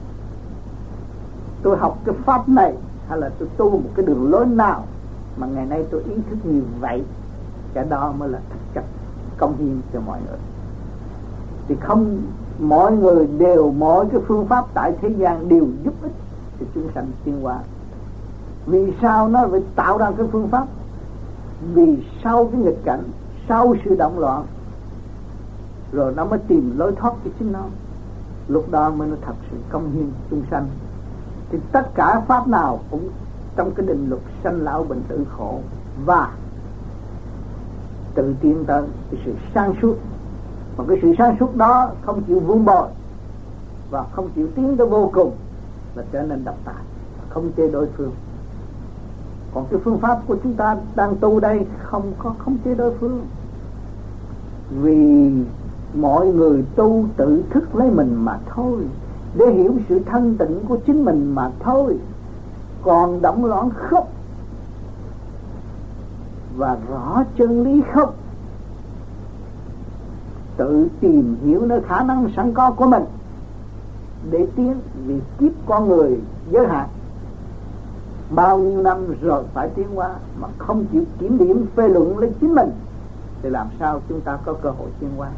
tôi 1.62 1.76
học 1.76 1.99
cái 2.05 2.14
pháp 2.25 2.49
này, 2.49 2.75
hay 3.09 3.19
là 3.19 3.31
tôi 3.38 3.49
tu 3.57 3.71
một 3.71 3.90
cái 3.95 4.07
đường 4.07 4.31
lối 4.31 4.47
nào, 4.47 4.85
mà 5.37 5.47
ngày 5.47 5.66
nay 5.66 5.85
tôi 5.90 6.02
ý 6.02 6.14
thức 6.31 6.37
như 6.45 6.62
vậy, 6.81 7.02
cái 7.75 7.85
đó 7.88 8.12
mới 8.19 8.28
là 8.28 8.38
thực 8.50 8.61
chất 8.75 8.85
công 9.38 9.57
hiến 9.57 9.81
cho 9.92 10.01
mọi 10.01 10.18
người. 10.27 10.38
Thì 11.68 11.75
không, 11.81 12.22
mọi 12.59 12.92
người 12.92 13.27
đều, 13.27 13.72
mọi 13.72 14.07
cái 14.12 14.20
phương 14.27 14.46
pháp 14.46 14.64
tại 14.75 14.92
thế 15.03 15.09
gian 15.09 15.49
đều 15.49 15.66
giúp 15.85 15.94
ích 16.03 16.12
cho 16.61 16.66
chúng 16.75 16.88
sanh 16.95 17.07
tiến 17.25 17.40
hóa. 17.42 17.59
Vì 18.66 18.92
sao 19.03 19.29
nó 19.29 19.49
phải 19.51 19.61
tạo 19.75 19.99
ra 19.99 20.11
cái 20.19 20.27
phương 20.33 20.49
pháp? 20.49 20.66
Vì 21.75 22.05
sau 22.25 22.45
cái 22.53 22.61
nghịch 22.61 22.85
cảnh, 22.85 23.03
sau 23.49 23.75
sự 23.85 23.97
động 23.97 24.19
loạn, 24.19 24.45
rồi 25.92 26.12
nó 26.16 26.25
mới 26.25 26.38
tìm 26.38 26.79
lối 26.79 26.92
thoát 26.97 27.14
cho 27.25 27.31
chính 27.38 27.53
nó. 27.53 27.64
Lúc 28.49 28.71
đó 28.71 28.90
mới 28.90 29.09
nó 29.09 29.16
thật 29.27 29.35
sự 29.51 29.57
công 29.71 29.92
hiến 29.92 30.11
chúng 30.31 30.42
sanh. 30.51 30.66
Thì 31.51 31.59
tất 31.73 31.95
cả 31.95 32.21
pháp 32.29 32.49
nào 32.49 32.81
cũng 32.90 33.09
trong 33.57 33.71
cái 33.75 33.87
định 33.87 34.07
luật 34.09 34.23
sanh 34.45 34.61
lão 34.61 34.85
bệnh 34.85 35.03
tử 35.09 35.25
khổ 35.37 35.61
và 36.05 36.31
tự 38.14 38.35
tiến 38.40 38.64
tới 38.66 38.83
cái 39.11 39.21
sự 39.25 39.35
sáng 39.55 39.75
suốt. 39.83 39.97
Mà 40.77 40.85
cái 40.88 40.99
sự 41.03 41.14
sáng 41.19 41.37
suốt 41.40 41.57
đó 41.57 41.90
không 42.03 42.23
chịu 42.23 42.40
vun 42.40 42.64
bồi 42.64 42.88
và 43.90 44.05
không 44.12 44.29
chịu 44.35 44.49
tiến 44.55 44.77
tới 44.77 44.87
vô 44.87 45.11
cùng 45.14 45.33
là 45.96 46.02
trở 46.12 46.22
nên 46.22 46.44
độc 46.44 46.56
tài 46.64 46.74
không 47.28 47.50
chê 47.56 47.68
đối 47.68 47.87
phương. 47.96 48.12
Còn 49.54 49.66
cái 49.70 49.80
phương 49.85 49.98
pháp 49.98 50.20
của 50.26 50.37
chúng 50.42 50.54
ta 50.54 50.76
đang 50.94 51.16
tu 51.16 51.40
đây 51.40 51.66
không 51.78 52.12
có, 52.18 52.35
không 52.38 52.56
chê 52.64 52.74
đối 52.74 52.94
phương. 52.94 53.26
Vì 54.70 55.30
mọi 55.94 56.26
người 56.26 56.64
tu 56.76 57.04
tự 57.16 57.44
thức 57.50 57.76
lấy 57.76 57.90
mình 57.90 58.14
mà 58.24 58.38
thôi, 58.54 58.87
để 59.35 59.46
hiểu 59.50 59.74
sự 59.88 60.00
thanh 60.06 60.37
tịnh 60.37 60.61
của 60.68 60.76
chính 60.76 61.04
mình 61.04 61.35
mà 61.35 61.50
thôi. 61.61 61.98
Còn 62.82 63.22
động 63.22 63.44
loạn 63.44 63.70
không? 63.76 64.06
Và 66.56 66.76
rõ 66.88 67.24
chân 67.38 67.64
lý 67.64 67.82
không? 67.92 68.11
Tự 70.56 70.88
tìm 71.00 71.37
hiểu 71.44 71.66
nơi 71.66 71.80
khả 71.80 72.02
năng 72.02 72.28
sẵn 72.37 72.52
có 72.54 72.70
của 72.70 72.87
mình 72.87 73.04
để 74.30 74.46
tiến 74.56 74.74
vì 75.06 75.20
kiếp 75.38 75.52
con 75.66 75.88
người 75.88 76.20
giới 76.50 76.66
hạn. 76.66 76.88
Bao 78.30 78.58
nhiêu 78.58 78.82
năm 78.82 79.14
rồi 79.20 79.44
phải 79.54 79.68
tiến 79.68 79.86
qua 79.94 80.14
mà 80.40 80.48
không 80.58 80.84
chịu 80.92 81.02
kiểm 81.18 81.38
điểm 81.38 81.66
phê 81.76 81.88
luận 81.88 82.18
lên 82.18 82.32
chính 82.40 82.54
mình, 82.54 82.70
thì 83.42 83.50
làm 83.50 83.66
sao 83.78 84.00
chúng 84.08 84.20
ta 84.20 84.38
có 84.44 84.52
cơ 84.52 84.70
hội 84.70 84.88
tiến 85.00 85.10
qua 85.16 85.28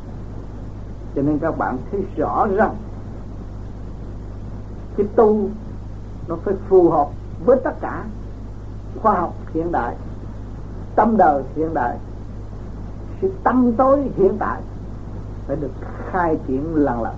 cho 1.15 1.23
nên 1.23 1.39
các 1.39 1.59
bạn 1.59 1.79
thấy 1.91 2.05
rõ 2.17 2.47
rằng, 2.47 2.75
cái 4.97 5.07
tu 5.17 5.49
nó 6.29 6.37
phải 6.45 6.55
phù 6.69 6.91
hợp 6.91 7.09
với 7.45 7.57
tất 7.65 7.81
cả 7.81 8.05
khoa 9.03 9.21
học 9.21 9.35
hiện 9.55 9.73
đại, 9.73 9.97
tâm 10.97 11.17
đời 11.17 11.43
hiện 11.57 11.75
đại. 11.75 11.97
Sự 13.21 13.33
tâm 13.43 13.73
tối 13.73 14.11
hiện 14.17 14.37
tại 14.39 14.61
phải 15.47 15.57
được 15.57 15.71
khai 16.11 16.39
triển 16.47 16.75
lần 16.75 17.03
lần 17.03 17.15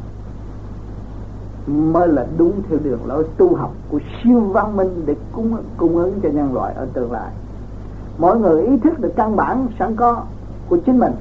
mới 1.70 2.08
là 2.08 2.26
đúng 2.38 2.62
theo 2.68 2.78
đường 2.82 3.06
lối 3.06 3.24
tu 3.36 3.56
học 3.56 3.72
của 3.90 4.00
siêu 4.22 4.40
văn 4.40 4.76
minh 4.76 5.02
để 5.06 5.16
cung 5.32 5.56
cung 5.76 5.96
ứng 5.96 6.20
cho 6.22 6.28
nhân 6.28 6.54
loại 6.54 6.74
ở 6.74 6.86
tương 6.92 7.12
lai. 7.12 7.32
Mỗi 8.18 8.38
người 8.38 8.62
ý 8.62 8.78
thức 8.78 9.00
được 9.00 9.12
căn 9.16 9.36
bản 9.36 9.68
sẵn 9.78 9.96
có 9.96 10.22
của 10.68 10.76
chính 10.76 10.98
mình 10.98 11.12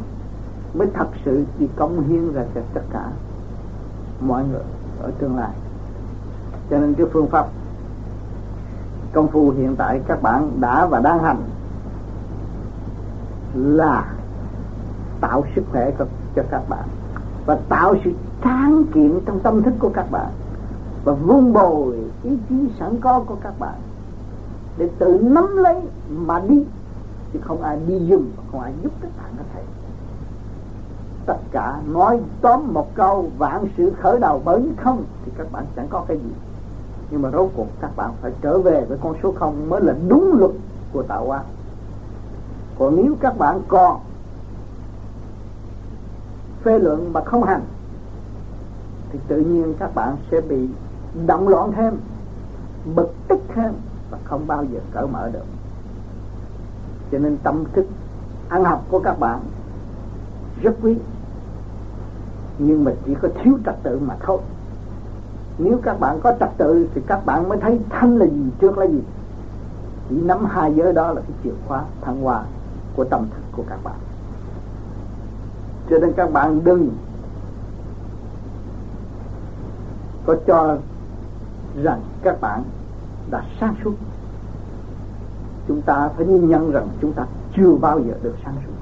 mới 0.74 0.88
thật 0.94 1.08
sự 1.26 1.46
đi 1.60 1.68
công 1.76 2.08
hiến 2.08 2.34
ra 2.34 2.44
cho 2.56 2.62
tất 2.74 2.82
cả 2.94 3.06
mọi 4.22 4.44
người 4.52 4.64
ở 5.02 5.12
tương 5.20 5.38
lai. 5.38 5.52
Cho 6.70 6.78
nên 6.78 6.94
cái 6.94 7.08
phương 7.14 7.28
pháp 7.28 7.48
công 9.14 9.28
phu 9.28 9.50
hiện 9.50 9.76
tại 9.76 10.02
các 10.08 10.22
bạn 10.22 10.52
đã 10.60 10.86
và 10.86 11.00
đang 11.00 11.24
hành 11.24 11.42
là 13.54 14.14
tạo 15.22 15.44
sức 15.56 15.64
khỏe 15.72 15.92
cho, 16.00 16.06
cho 16.36 16.44
các 16.52 16.70
bạn 16.70 16.84
và 17.50 17.58
tạo 17.70 17.96
sự 18.04 18.12
tráng 18.44 18.84
kiện 18.94 19.20
trong 19.26 19.40
tâm 19.40 19.64
thức 19.64 19.74
của 19.80 19.90
các 19.90 20.12
bạn, 20.12 20.32
và 21.04 21.14
vun 21.14 21.54
bồi 21.54 21.96
ý 22.24 22.38
chí 22.50 22.56
sẵn 22.80 23.00
có 23.02 23.20
của 23.20 23.36
các 23.44 23.60
bạn 23.60 23.74
để 24.78 24.90
tự 25.00 25.20
nắm 25.22 25.58
lấy 25.58 25.82
mà 26.10 26.40
đi, 26.40 26.64
chứ 27.34 27.40
không 27.42 27.62
ai 27.62 27.80
đi 27.88 28.00
dùm 28.10 28.26
không 28.52 28.62
ai 28.62 28.74
giúp 28.84 28.92
các 29.02 29.12
bạn 29.18 29.32
có 29.38 29.44
thể. 29.54 29.62
Tất 31.26 31.38
cả 31.52 31.82
nói 31.88 32.20
tóm 32.42 32.74
một 32.74 32.96
câu, 32.96 33.30
vạn 33.38 33.66
sự 33.78 33.92
khởi 34.02 34.20
đầu 34.20 34.42
bởi 34.46 34.70
không, 34.78 35.04
thì 35.26 35.32
các 35.38 35.52
bạn 35.52 35.66
chẳng 35.76 35.88
có 35.90 36.04
cái 36.08 36.18
gì. 36.18 36.32
Nhưng 37.12 37.22
mà 37.22 37.32
rốt 37.32 37.50
cuộc 37.56 37.68
các 37.82 37.96
bạn 37.96 38.12
phải 38.22 38.32
trở 38.42 38.60
về 38.60 38.86
với 38.86 38.98
con 39.04 39.16
số 39.24 39.34
không 39.40 39.70
mới 39.70 39.82
là 39.82 39.96
đúng 40.08 40.36
luật 40.40 40.52
của 40.94 41.04
tạo 41.04 41.26
hóa. 41.26 41.44
Còn 42.80 42.96
nếu 42.96 43.16
các 43.20 43.38
bạn 43.38 43.62
còn 43.68 44.00
phê 46.64 46.80
luận 46.80 47.14
mà 47.14 47.24
không 47.24 47.44
hành, 47.44 47.62
thì 49.12 49.20
tự 49.28 49.38
nhiên 49.38 49.74
các 49.80 49.96
bạn 49.96 50.16
sẽ 50.32 50.42
bị 50.42 50.68
động 51.26 51.48
loạn 51.48 51.72
thêm, 51.72 51.94
bực 52.96 53.14
tức 53.28 53.40
thêm 53.56 53.74
và 54.12 54.18
không 54.24 54.48
bao 54.48 54.64
giờ 54.64 54.80
cởi 54.92 55.08
mở 55.08 55.30
được. 55.30 55.46
Cho 57.12 57.18
nên 57.18 57.38
tâm 57.44 57.64
thức 57.74 57.86
ăn 58.50 58.64
học 58.64 58.86
của 58.90 59.00
các 59.00 59.20
bạn 59.20 59.40
rất 60.62 60.76
quý, 60.82 60.98
nhưng 62.58 62.84
mà 62.84 62.92
chỉ 63.06 63.16
có 63.22 63.28
thiếu 63.44 63.58
trật 63.66 63.76
tự 63.84 64.00
mà 64.00 64.16
thôi. 64.20 64.40
Nếu 65.58 65.80
các 65.84 66.00
bạn 66.00 66.20
có 66.24 66.34
trật 66.40 66.50
tự 66.58 66.88
thì 66.94 67.02
các 67.08 67.26
bạn 67.26 67.50
mới 67.50 67.58
thấy 67.58 67.80
thanh 67.90 68.18
là 68.18 68.26
gì, 68.26 68.44
trước 68.60 68.78
là 68.78 68.86
gì. 68.86 69.02
Chỉ 70.10 70.22
nắm 70.22 70.46
hai 70.46 70.74
giới 70.74 70.94
đó 70.94 71.12
là 71.14 71.22
cái 71.22 71.32
chìa 71.44 71.54
khóa 71.68 71.84
thăng 72.02 72.22
hoa 72.22 72.44
của 72.96 73.04
tâm 73.04 73.26
thức 73.30 73.42
của 73.52 73.64
các 73.70 73.80
bạn 73.84 73.96
cho 75.90 76.00
nên 76.00 76.14
các 76.14 76.34
bạn 76.34 76.62
đừng 76.64 76.90
có 80.26 80.36
cho 80.48 80.78
rằng 81.84 82.02
các 82.22 82.42
bạn 82.42 82.64
đã 83.32 83.44
sáng 83.60 83.76
suốt. 83.84 83.94
Chúng 85.68 85.82
ta 85.82 86.10
phải 86.18 86.26
nhìn 86.26 86.50
nhận 86.50 86.72
rằng 86.72 86.88
chúng 87.02 87.14
ta 87.14 87.26
chưa 87.56 87.76
bao 87.76 88.00
giờ 88.00 88.14
được 88.22 88.36
sáng 88.46 88.56
suốt. 88.66 88.74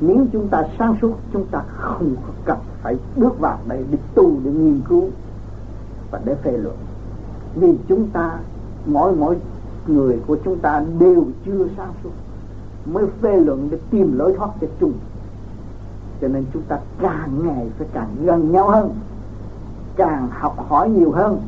Nếu 0.00 0.26
chúng 0.32 0.48
ta 0.48 0.62
sáng 0.78 0.96
suốt, 1.02 1.14
chúng 1.32 1.46
ta 1.46 1.62
không 1.76 2.16
có 2.26 2.32
cần 2.44 2.58
phải 2.82 2.96
bước 3.16 3.38
vào 3.40 3.58
đây 3.68 3.84
để 3.90 3.98
tu, 4.14 4.32
để 4.44 4.50
nghiên 4.50 4.80
cứu 4.88 5.10
và 6.10 6.20
để 6.24 6.34
phê 6.34 6.52
luận. 6.56 6.76
Vì 7.54 7.74
chúng 7.88 8.08
ta, 8.08 8.38
mỗi 8.86 9.16
mỗi 9.16 9.36
người 9.86 10.20
của 10.26 10.36
chúng 10.44 10.58
ta 10.58 10.84
đều 10.98 11.24
chưa 11.46 11.66
sáng 11.76 11.92
suốt. 12.02 12.10
Mới 12.86 13.04
phê 13.20 13.40
luận 13.40 13.68
để 13.70 13.78
tìm 13.90 14.18
lối 14.18 14.34
thoát 14.36 14.50
cho 14.60 14.66
chung 14.80 14.92
cho 16.20 16.28
nên 16.28 16.44
chúng 16.52 16.62
ta 16.62 16.78
càng 17.00 17.46
ngày 17.46 17.70
phải 17.78 17.86
càng 17.92 18.16
gần 18.24 18.52
nhau 18.52 18.68
hơn, 18.68 18.90
càng 19.96 20.28
học 20.30 20.56
hỏi 20.68 20.90
nhiều 20.90 21.10
hơn, 21.10 21.40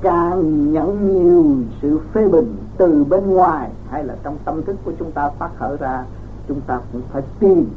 càng 0.00 0.72
nhận 0.72 1.08
nhiều 1.08 1.56
sự 1.82 2.00
phê 2.12 2.28
bình 2.28 2.56
từ 2.76 3.04
bên 3.04 3.30
ngoài 3.30 3.70
hay 3.90 4.04
là 4.04 4.16
trong 4.22 4.38
tâm 4.44 4.62
thức 4.62 4.76
của 4.84 4.92
chúng 4.98 5.12
ta 5.12 5.30
phát 5.38 5.50
khởi 5.58 5.76
ra, 5.76 6.04
chúng 6.48 6.60
ta 6.60 6.80
cũng 6.92 7.02
phải 7.12 7.22
tìm 7.38 7.70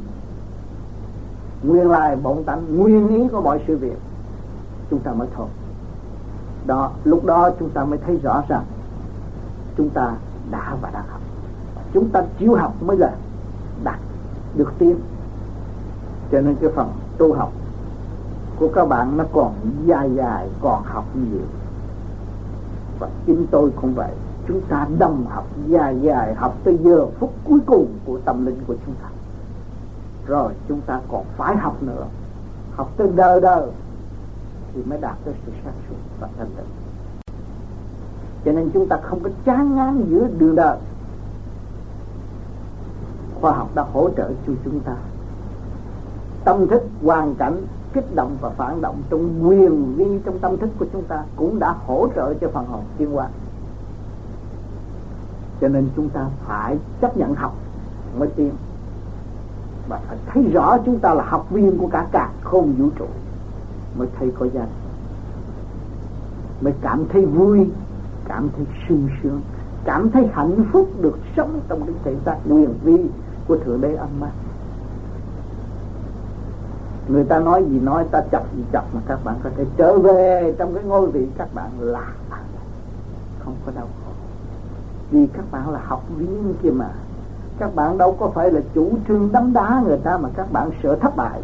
nguyên 1.62 1.90
lai 1.90 2.16
bổn 2.16 2.44
tánh, 2.44 2.76
nguyên 2.76 3.08
ý 3.08 3.28
của 3.28 3.40
mọi 3.40 3.60
sự 3.66 3.76
việc. 3.76 3.98
Chúng 4.90 5.00
ta 5.00 5.12
mới 5.12 5.28
thôi 5.36 5.46
đó, 6.66 6.90
lúc 7.04 7.24
đó 7.24 7.50
chúng 7.58 7.70
ta 7.70 7.84
mới 7.84 7.98
thấy 8.06 8.16
rõ 8.22 8.42
rằng 8.48 8.64
chúng 9.76 9.90
ta 9.90 10.12
đã 10.50 10.76
và 10.82 10.90
đang 10.90 11.04
học. 11.08 11.20
Chúng 11.94 12.08
ta 12.08 12.22
chịu 12.38 12.54
học 12.54 12.74
mới 12.82 12.96
là 12.96 13.12
đạt 13.84 13.98
được 14.54 14.72
tiếng 14.78 14.96
cho 16.32 16.40
nên 16.40 16.56
cái 16.60 16.70
phần 16.74 16.92
tu 17.18 17.32
học 17.34 17.52
của 18.58 18.68
các 18.74 18.88
bạn 18.88 19.16
nó 19.16 19.24
còn 19.32 19.54
dài 19.86 20.10
dài, 20.14 20.48
còn 20.60 20.82
học 20.84 21.04
nhiều. 21.14 21.40
Và 22.98 23.08
chính 23.26 23.46
tôi 23.50 23.70
cũng 23.80 23.94
vậy. 23.94 24.12
Chúng 24.48 24.60
ta 24.60 24.86
đồng 24.98 25.26
học 25.26 25.46
dài 25.66 26.00
dài, 26.02 26.34
học 26.34 26.56
tới 26.64 26.78
giờ 26.82 27.06
phút 27.18 27.32
cuối 27.44 27.60
cùng 27.66 27.86
của 28.06 28.18
tâm 28.24 28.46
linh 28.46 28.60
của 28.66 28.74
chúng 28.86 28.94
ta. 29.02 29.08
Rồi 30.26 30.52
chúng 30.68 30.80
ta 30.80 31.00
còn 31.12 31.24
phải 31.36 31.56
học 31.56 31.82
nữa. 31.82 32.06
Học 32.76 32.90
tới 32.96 33.08
đời 33.16 33.40
đời 33.40 33.70
thì 34.74 34.82
mới 34.82 34.98
đạt 35.00 35.16
tới 35.24 35.34
sự 35.46 35.52
sáng 35.64 35.74
suốt 35.88 35.96
và 36.20 36.28
thanh 36.38 36.48
tịnh. 36.56 36.66
Cho 38.44 38.52
nên 38.52 38.70
chúng 38.74 38.88
ta 38.88 38.96
không 39.02 39.20
có 39.20 39.30
chán 39.44 39.76
ngán 39.76 40.04
giữa 40.08 40.28
đường 40.38 40.54
đời. 40.54 40.78
Khoa 43.40 43.52
học 43.52 43.68
đã 43.74 43.82
hỗ 43.92 44.10
trợ 44.16 44.30
cho 44.46 44.52
chúng 44.64 44.80
ta 44.80 44.96
tâm 46.44 46.68
thức 46.68 46.82
hoàn 47.02 47.34
cảnh, 47.34 47.56
kích 47.92 48.14
động 48.14 48.36
và 48.40 48.50
phản 48.50 48.80
động 48.80 49.02
trong 49.10 49.48
quyền 49.48 49.94
vi 49.96 50.18
trong 50.24 50.38
tâm 50.38 50.56
thức 50.56 50.70
của 50.78 50.86
chúng 50.92 51.02
ta 51.02 51.24
cũng 51.36 51.58
đã 51.58 51.74
hỗ 51.86 52.08
trợ 52.16 52.34
cho 52.34 52.48
phần 52.48 52.66
hồn 52.66 52.82
tiến 52.98 53.12
hóa. 53.12 53.28
Cho 55.60 55.68
nên 55.68 55.88
chúng 55.96 56.08
ta 56.08 56.26
phải 56.46 56.78
chấp 57.00 57.16
nhận 57.16 57.34
học 57.34 57.54
mới 58.18 58.28
tiên 58.28 58.50
và 59.88 60.00
phải 60.08 60.18
thấy 60.26 60.42
rõ 60.52 60.78
chúng 60.86 60.98
ta 60.98 61.14
là 61.14 61.24
học 61.24 61.50
viên 61.50 61.78
của 61.78 61.86
cả 61.86 62.06
cả 62.12 62.30
không 62.42 62.72
vũ 62.72 62.88
trụ 62.98 63.06
mới 63.98 64.08
thấy 64.18 64.32
có 64.38 64.46
danh. 64.54 64.68
Mới 66.60 66.72
cảm 66.80 67.04
thấy 67.08 67.26
vui, 67.26 67.70
cảm 68.24 68.48
thấy 68.56 68.66
sung 68.88 69.08
sướng, 69.22 69.40
cảm 69.84 70.10
thấy 70.10 70.28
hạnh 70.32 70.64
phúc 70.72 70.90
được 71.00 71.18
sống 71.36 71.60
trong 71.68 71.86
cái 71.86 71.94
thể 72.04 72.16
xác 72.24 72.36
quyền 72.48 72.74
vi 72.82 72.96
của 73.48 73.58
thượng 73.58 73.80
đế 73.80 73.94
âm 73.94 74.08
ma 74.20 74.30
người 77.12 77.24
ta 77.24 77.38
nói 77.38 77.64
gì 77.68 77.80
nói, 77.80 78.04
ta 78.10 78.22
chọc 78.32 78.56
gì 78.56 78.62
chọc 78.72 78.94
mà 78.94 79.00
các 79.06 79.24
bạn 79.24 79.36
có 79.44 79.50
thể 79.56 79.64
trở 79.76 79.98
về 79.98 80.54
trong 80.58 80.74
cái 80.74 80.84
ngôi 80.84 81.10
vị 81.10 81.26
các 81.38 81.54
bạn 81.54 81.70
là 81.80 82.12
không 83.44 83.54
có 83.66 83.72
đau 83.76 83.84
khổ. 83.84 84.12
Vì 85.10 85.26
các 85.26 85.44
bạn 85.50 85.70
là 85.70 85.80
học 85.84 86.02
viên 86.16 86.54
kia 86.62 86.70
mà. 86.70 86.90
Các 87.58 87.74
bạn 87.74 87.98
đâu 87.98 88.16
có 88.20 88.30
phải 88.34 88.50
là 88.50 88.60
chủ 88.74 88.90
trương 89.08 89.32
đấm 89.32 89.52
đá 89.52 89.82
người 89.86 89.98
ta 89.98 90.18
mà 90.18 90.28
các 90.36 90.52
bạn 90.52 90.70
sợ 90.82 90.96
thất 90.96 91.16
bại. 91.16 91.40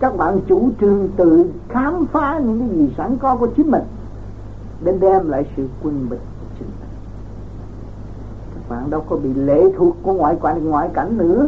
Các 0.00 0.16
bạn 0.16 0.40
chủ 0.48 0.70
trương 0.80 1.08
tự 1.16 1.50
khám 1.68 2.06
phá 2.06 2.38
những 2.38 2.58
cái 2.58 2.68
gì 2.68 2.94
sẵn 2.96 3.16
có 3.16 3.36
của 3.36 3.46
chính 3.46 3.70
mình 3.70 3.84
để 4.84 4.98
đem 5.00 5.28
lại 5.28 5.46
sự 5.56 5.68
quân 5.82 6.06
bình 6.10 6.20
của 6.40 6.46
chính 6.58 6.68
mình. 6.68 6.88
Các 8.54 8.74
bạn 8.76 8.90
đâu 8.90 9.04
có 9.08 9.16
bị 9.16 9.34
lệ 9.34 9.62
thuộc 9.76 9.96
của 10.02 10.12
ngoại 10.12 10.36
cảnh 10.42 10.68
ngoại 10.68 10.88
cảnh 10.94 11.18
nữa 11.18 11.46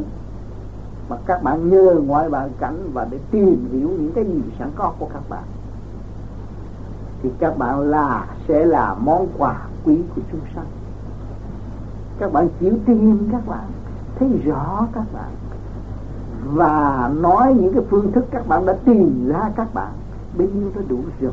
mà 1.08 1.16
các 1.26 1.42
bạn 1.42 1.70
nhờ 1.70 1.94
ngoại 2.06 2.28
bản 2.30 2.50
cảnh 2.58 2.90
và 2.92 3.06
để 3.10 3.18
tìm 3.30 3.68
hiểu 3.72 3.88
những 3.88 4.12
cái 4.14 4.24
gì 4.24 4.42
sẵn 4.58 4.70
có 4.76 4.92
của 4.98 5.08
các 5.12 5.28
bạn. 5.28 5.42
Thì 7.22 7.30
các 7.38 7.58
bạn 7.58 7.80
là, 7.80 8.26
sẽ 8.48 8.64
là 8.64 8.94
món 8.94 9.26
quà 9.38 9.56
quý 9.84 10.02
của 10.16 10.22
chúng 10.32 10.40
sanh. 10.54 10.66
Các 12.18 12.32
bạn 12.32 12.48
chịu 12.60 12.74
tìm 12.86 13.28
các 13.32 13.46
bạn, 13.46 13.64
thấy 14.18 14.28
rõ 14.44 14.86
các 14.92 15.04
bạn. 15.12 15.30
Và 16.44 17.10
nói 17.16 17.54
những 17.54 17.72
cái 17.72 17.82
phương 17.90 18.12
thức 18.12 18.24
các 18.30 18.48
bạn 18.48 18.66
đã 18.66 18.72
tìm 18.84 19.28
ra 19.28 19.50
các 19.56 19.74
bạn, 19.74 19.92
bấy 20.38 20.48
nhiêu 20.48 20.70
nó 20.74 20.80
đủ 20.88 20.98
rồi. 21.20 21.32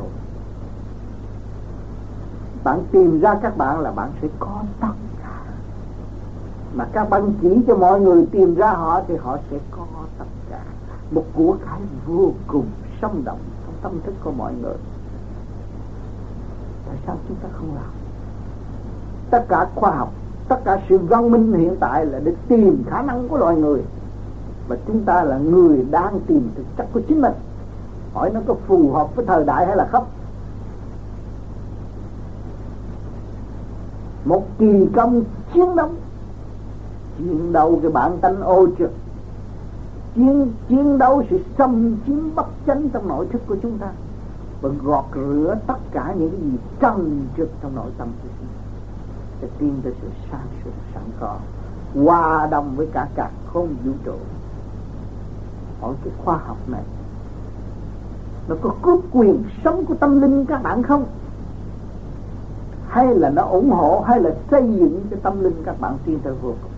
Bạn 2.63 2.83
tìm 2.91 3.19
ra 3.19 3.35
các 3.41 3.57
bạn 3.57 3.79
là 3.79 3.91
bạn 3.91 4.11
sẽ 4.21 4.27
có 4.39 4.61
tất 4.79 4.93
mà 6.73 6.87
các 6.93 7.09
bạn 7.09 7.33
chỉ 7.41 7.57
cho 7.67 7.75
mọi 7.75 7.99
người 7.99 8.25
tìm 8.31 8.55
ra 8.55 8.73
họ 8.73 9.01
thì 9.07 9.15
họ 9.15 9.37
sẽ 9.51 9.57
có 9.71 9.85
tất 10.19 10.25
cả. 10.49 10.59
Một 11.11 11.23
của 11.33 11.55
cải 11.65 11.79
vô 12.07 12.31
cùng 12.47 12.65
sống 13.01 13.21
động 13.25 13.39
trong 13.65 13.75
tâm 13.81 14.01
thức 14.05 14.15
của 14.23 14.31
mọi 14.31 14.53
người. 14.61 14.75
Tại 16.87 16.95
sao 17.07 17.17
chúng 17.27 17.37
ta 17.37 17.49
không 17.51 17.75
làm? 17.75 17.91
Tất 19.29 19.45
cả 19.49 19.67
khoa 19.75 19.91
học, 19.91 20.13
tất 20.47 20.61
cả 20.65 20.81
sự 20.89 20.97
văn 20.97 21.31
minh 21.31 21.53
hiện 21.53 21.75
tại 21.79 22.05
là 22.05 22.19
để 22.19 22.33
tìm 22.47 22.83
khả 22.89 23.01
năng 23.01 23.27
của 23.27 23.37
loài 23.37 23.55
người. 23.55 23.83
Và 24.67 24.77
chúng 24.87 25.03
ta 25.03 25.23
là 25.23 25.37
người 25.37 25.85
đang 25.91 26.19
tìm 26.27 26.49
thực 26.55 26.65
chất 26.77 26.87
của 26.93 27.01
chính 27.07 27.21
mình. 27.21 27.33
Hỏi 28.13 28.29
nó 28.33 28.39
có 28.47 28.55
phù 28.67 28.91
hợp 28.91 29.15
với 29.15 29.25
thời 29.25 29.45
đại 29.45 29.65
hay 29.65 29.75
là 29.75 29.87
không? 29.91 30.05
Một 34.25 34.45
kỳ 34.57 34.87
công 34.95 35.23
chiến 35.53 35.75
đấu 35.75 35.89
chiến 37.17 37.53
đấu 37.53 37.79
cái 37.81 37.91
bản 37.91 38.17
tánh 38.21 38.41
ô 38.41 38.67
trực 38.77 38.91
chiến 40.15 40.51
chiến 40.69 40.97
đấu 40.97 41.23
sự 41.29 41.39
xâm 41.57 41.95
chiếm 42.05 42.35
bất 42.35 42.47
chánh 42.67 42.89
trong 42.89 43.07
nội 43.07 43.27
thức 43.31 43.41
của 43.47 43.55
chúng 43.61 43.77
ta 43.77 43.87
và 44.61 44.69
gọt 44.83 45.05
rửa 45.13 45.55
tất 45.67 45.77
cả 45.91 46.13
những 46.17 46.29
cái 46.31 46.39
gì 46.39 46.57
trần 46.79 47.27
trực 47.37 47.49
trong 47.61 47.75
nội 47.75 47.91
tâm 47.97 48.07
của 48.23 48.29
chúng 48.39 48.47
ta. 48.47 48.63
Để 49.41 49.47
tiến 49.57 49.79
tới 49.83 49.93
sự 50.01 50.07
sáng 50.31 50.47
suốt, 50.63 50.71
sẵn 50.93 51.03
có, 51.19 51.37
hòa 51.93 52.47
đồng 52.51 52.75
với 52.75 52.87
cả 52.93 53.07
cả 53.15 53.29
không 53.53 53.67
vũ 53.85 53.91
trụ. 54.05 54.15
Hỏi 55.81 55.93
cái 56.03 56.13
khoa 56.25 56.37
học 56.37 56.57
này, 56.67 56.83
nó 58.47 58.55
có 58.61 58.75
cướp 58.81 58.99
quyền 59.11 59.43
sống 59.63 59.85
của 59.85 59.95
tâm 59.95 60.21
linh 60.21 60.45
các 60.45 60.63
bạn 60.63 60.83
không? 60.83 61.05
Hay 62.87 63.15
là 63.15 63.29
nó 63.29 63.41
ủng 63.41 63.71
hộ, 63.71 64.03
hay 64.07 64.19
là 64.19 64.35
xây 64.51 64.73
dựng 64.75 65.01
cái 65.09 65.19
tâm 65.23 65.43
linh 65.43 65.63
các 65.65 65.81
bạn 65.81 65.97
tin 66.05 66.19
tới 66.19 66.33
vô 66.41 66.53
cùng? 66.63 66.72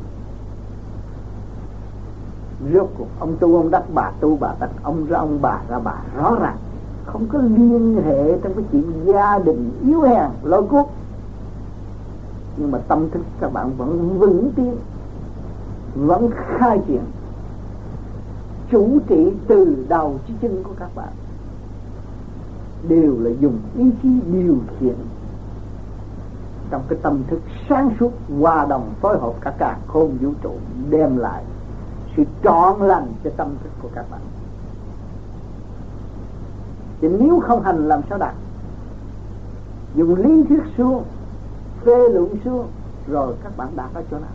Rốt 2.74 2.90
cuộc 2.98 3.08
ông 3.20 3.36
tu, 3.40 3.58
ông 3.58 3.72
đắc 3.72 3.84
bà 3.94 4.12
tu, 4.20 4.38
bà 4.38 4.54
đắc 4.60 4.70
ông 4.84 5.06
ra, 5.06 5.20
ông 5.20 5.40
bà 5.42 5.62
ra, 5.70 5.80
bà 5.80 5.96
rõ 6.18 6.36
ràng. 6.42 6.58
Không 7.06 7.28
có 7.28 7.40
liên 7.40 8.02
hệ 8.06 8.38
trong 8.44 8.54
cái 8.54 8.64
chuyện 8.72 8.92
gia 9.06 9.40
đình 9.40 9.72
yếu 9.86 10.02
hèn 10.02 10.30
lôi 10.44 10.64
cuốc 10.64 10.92
nhưng 12.58 12.72
mà 12.72 12.78
tâm 12.88 13.10
thức 13.10 13.22
các 13.40 13.54
bạn 13.54 13.72
vẫn 13.78 14.20
vững 14.20 14.52
tiến 14.56 14.76
vẫn 15.96 16.30
khai 16.34 16.82
triển, 16.88 17.02
chủ 18.72 19.00
trị 19.08 19.32
từ 19.48 19.86
đầu 19.88 20.20
chí 20.28 20.34
chân 20.42 20.64
của 20.64 20.74
các 20.80 20.90
bạn. 20.96 21.10
Đều 22.88 23.16
là 23.20 23.32
dùng 23.40 23.58
ý 23.78 23.86
chí 24.04 24.10
điều 24.34 24.58
khiển 24.80 24.96
trong 26.70 26.82
cái 26.90 27.00
tâm 27.02 27.24
thức 27.28 27.40
sáng 27.70 27.90
suốt, 28.00 28.12
hòa 28.40 28.66
đồng, 28.66 28.94
phối 29.02 29.20
hợp 29.20 29.34
cả 29.42 29.54
cả 29.58 29.78
khôn 29.88 30.18
vũ 30.22 30.32
trụ, 30.42 30.52
đem 30.90 31.18
lại 31.18 31.44
sự 32.18 32.24
trọn 32.44 32.80
lành 32.80 33.14
cho 33.24 33.30
tâm 33.38 33.56
thức 33.64 33.70
của 33.82 33.90
các 33.96 34.06
bạn. 34.12 34.22
Thì 37.02 37.08
nếu 37.08 37.40
không 37.40 37.62
hành, 37.64 37.88
làm 37.88 38.02
sao 38.10 38.18
đạt? 38.18 38.36
Dùng 39.96 40.16
lý 40.16 40.44
thuyết 40.50 40.64
xuống, 40.78 41.04
phê 41.86 42.10
luận 42.10 42.36
xuống, 42.46 42.68
rồi 43.08 43.36
các 43.44 43.58
bạn 43.58 43.68
đạt 43.76 43.94
ở 43.94 44.04
chỗ 44.12 44.18
nào? 44.20 44.30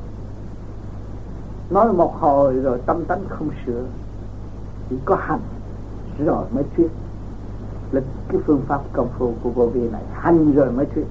Nói 1.70 1.92
một 1.92 2.14
hồi 2.20 2.54
rồi 2.54 2.80
tâm 2.86 3.04
tánh 3.04 3.24
không 3.28 3.48
sửa, 3.66 3.84
chỉ 4.90 4.96
có 5.04 5.16
hành 5.20 5.40
rồi 6.24 6.44
mới 6.50 6.64
thuyết. 6.76 6.88
Là 7.92 8.00
cái 8.28 8.40
phương 8.46 8.60
pháp 8.68 8.80
công 8.92 9.08
phu 9.18 9.34
của 9.42 9.50
vô 9.50 9.66
vi 9.66 9.88
này, 9.88 10.02
hành 10.12 10.52
rồi 10.52 10.72
mới 10.72 10.86
thuyết. 10.86 11.06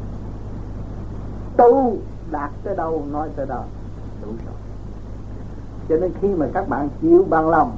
Tu 1.58 1.98
đạt 2.32 2.52
tới 2.64 2.76
đâu, 2.76 3.06
nói 3.12 3.30
tới 3.36 3.46
đó, 3.46 3.64
đủ 4.22 4.28
rồi 4.28 4.56
cho 5.90 5.98
nên 5.98 6.12
khi 6.22 6.28
mà 6.28 6.48
các 6.54 6.70
bạn 6.70 6.90
chịu 7.02 7.26
bằng 7.30 7.50
lòng 7.50 7.72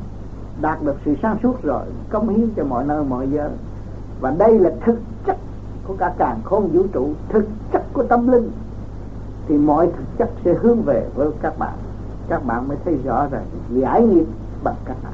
đạt 0.62 0.84
được 0.84 0.96
sự 1.06 1.16
sáng 1.22 1.38
suốt 1.44 1.64
rồi 1.64 1.84
công 2.10 2.30
hiến 2.30 2.50
cho 2.56 2.64
mọi 2.64 2.86
nơi 2.86 3.04
mọi 3.04 3.28
giờ, 3.28 3.50
và 4.20 4.32
đây 4.32 4.60
là 4.60 4.72
thực 4.86 5.00
chất 5.26 5.38
của 5.88 5.96
cả 5.98 6.14
càng 6.18 6.40
khôn 6.44 6.68
vũ 6.68 6.84
trụ 6.94 7.10
thực 7.30 7.46
chất 7.72 7.84
của 7.94 8.04
tâm 8.04 8.28
linh. 8.28 8.52
Thì 9.48 9.58
mọi 9.58 9.88
thực 9.88 10.18
chất 10.18 10.30
sẽ 10.46 10.54
hướng 10.54 10.82
về 10.82 11.08
với 11.16 11.30
các 11.42 11.60
bạn. 11.60 11.74
Các 12.28 12.46
bạn 12.46 12.68
mới 12.68 12.78
thấy 12.86 12.98
rõ 13.04 13.28
rằng 13.32 13.46
giải 13.70 14.04
nghiệp 14.04 14.26
bằng 14.64 14.76
các 14.86 14.98
bạn 15.04 15.14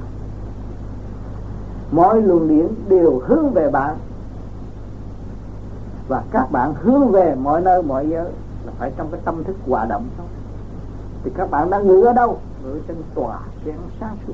mọi 1.91 2.21
luồng 2.21 2.47
điển 2.47 2.67
đều 2.87 3.21
hướng 3.25 3.49
về 3.49 3.69
bạn. 3.69 3.97
Và 6.07 6.23
các 6.31 6.51
bạn 6.51 6.73
hướng 6.73 7.11
về 7.11 7.35
mọi 7.35 7.61
nơi 7.61 7.83
mọi 7.83 8.09
giới 8.09 8.25
là 8.65 8.71
phải 8.77 8.91
trong 8.97 9.07
cái 9.11 9.21
tâm 9.25 9.43
thức 9.43 9.55
hòa 9.67 9.85
động 9.85 10.05
thôi. 10.17 10.27
Thì 11.23 11.31
các 11.35 11.51
bạn 11.51 11.69
đang 11.69 11.87
ngự 11.87 12.03
ở 12.03 12.13
đâu? 12.13 12.37
Ngự 12.63 12.79
trên 12.87 12.97
tòa 13.15 13.39
sáng 13.65 13.89
sáng 13.99 14.17
suốt 14.27 14.33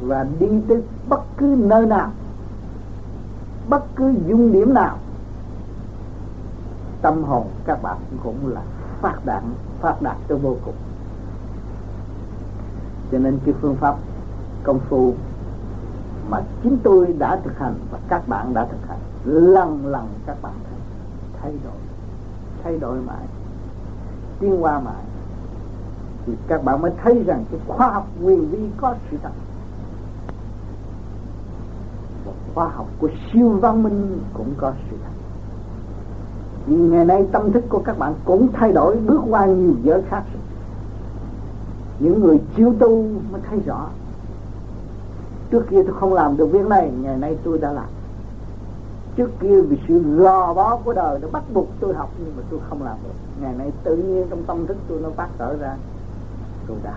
và 0.00 0.26
đi 0.40 0.48
tới 0.68 0.82
bất 1.08 1.20
cứ 1.36 1.56
nơi 1.58 1.86
nào, 1.86 2.10
bất 3.68 3.84
cứ 3.96 4.14
dung 4.26 4.52
điểm 4.52 4.74
nào, 4.74 4.98
tâm 7.02 7.22
hồn 7.22 7.46
các 7.64 7.82
bạn 7.82 7.96
cũng 8.24 8.48
là 8.48 8.62
phát 9.00 9.18
đạt 9.24 9.42
phát 9.80 10.02
đạt 10.02 10.16
cho 10.28 10.36
vô 10.36 10.56
cùng. 10.64 10.74
Cho 13.12 13.18
nên 13.18 13.38
cái 13.44 13.54
phương 13.60 13.76
pháp 13.76 13.96
công 14.64 14.80
phu 14.88 15.14
mà 16.28 16.42
chính 16.62 16.78
tôi 16.82 17.14
đã 17.18 17.40
thực 17.44 17.58
hành 17.58 17.74
và 17.90 17.98
các 18.08 18.28
bạn 18.28 18.54
đã 18.54 18.64
thực 18.64 18.88
hành, 18.88 19.00
lần 19.24 19.86
lần 19.86 20.08
các 20.26 20.36
bạn 20.42 20.54
thấy, 20.70 20.78
thay 21.40 21.52
đổi 21.64 21.80
thay 22.64 22.78
đổi 22.78 22.98
mãi, 22.98 23.26
tiến 24.40 24.62
qua 24.62 24.80
mãi 24.80 25.04
thì 26.26 26.32
các 26.46 26.64
bạn 26.64 26.82
mới 26.82 26.90
thấy 27.02 27.22
rằng 27.26 27.44
cái 27.50 27.60
khoa 27.66 27.88
học 27.88 28.06
quyền 28.22 28.48
vi 28.50 28.68
có 28.76 28.94
sự 29.10 29.16
thật. 29.22 29.30
Và 32.26 32.32
khoa 32.54 32.68
học 32.68 32.86
của 32.98 33.08
siêu 33.32 33.48
văn 33.48 33.82
minh 33.82 34.18
cũng 34.34 34.54
có 34.56 34.72
sự 34.90 34.96
thật. 35.04 35.12
Nhưng 36.66 36.90
ngày 36.90 37.04
nay 37.04 37.26
tâm 37.32 37.52
thức 37.52 37.64
của 37.68 37.78
các 37.78 37.98
bạn 37.98 38.14
cũng 38.24 38.48
thay 38.52 38.72
đổi 38.72 38.96
bước 38.96 39.20
qua 39.28 39.46
nhiều 39.46 39.74
giới 39.82 40.02
khác 40.02 40.22
những 41.98 42.20
người 42.20 42.40
chiếu 42.56 42.74
tu 42.78 43.02
mới 43.30 43.40
thấy 43.50 43.58
rõ. 43.66 43.88
Trước 45.50 45.66
kia 45.70 45.82
tôi 45.82 45.94
không 46.00 46.14
làm 46.14 46.36
được 46.36 46.46
việc 46.46 46.66
này, 46.66 46.92
ngày 47.02 47.18
nay 47.18 47.36
tôi 47.44 47.58
đã 47.58 47.72
làm. 47.72 47.88
Trước 49.16 49.30
kia 49.40 49.60
vì 49.60 49.78
sự 49.88 49.98
gò 49.98 50.54
bó 50.54 50.76
của 50.76 50.92
đời 50.92 51.18
nó 51.22 51.28
bắt 51.32 51.42
buộc 51.54 51.68
tôi 51.80 51.94
học, 51.94 52.10
nhưng 52.18 52.32
mà 52.36 52.42
tôi 52.50 52.60
không 52.68 52.82
làm 52.82 52.96
được. 53.04 53.14
Ngày 53.40 53.54
nay 53.58 53.72
tự 53.84 53.96
nhiên 53.96 54.26
trong 54.30 54.42
tâm 54.42 54.66
thức 54.66 54.76
tôi 54.88 55.00
nó 55.02 55.08
phát 55.16 55.28
trở 55.38 55.56
ra 55.56 55.76
tôi 56.66 56.76
đã 56.82 56.94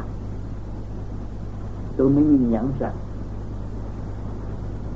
tôi 1.99 2.09
mới 2.09 2.23
nhìn 2.23 2.51
nhận 2.51 2.71
rằng, 2.79 2.93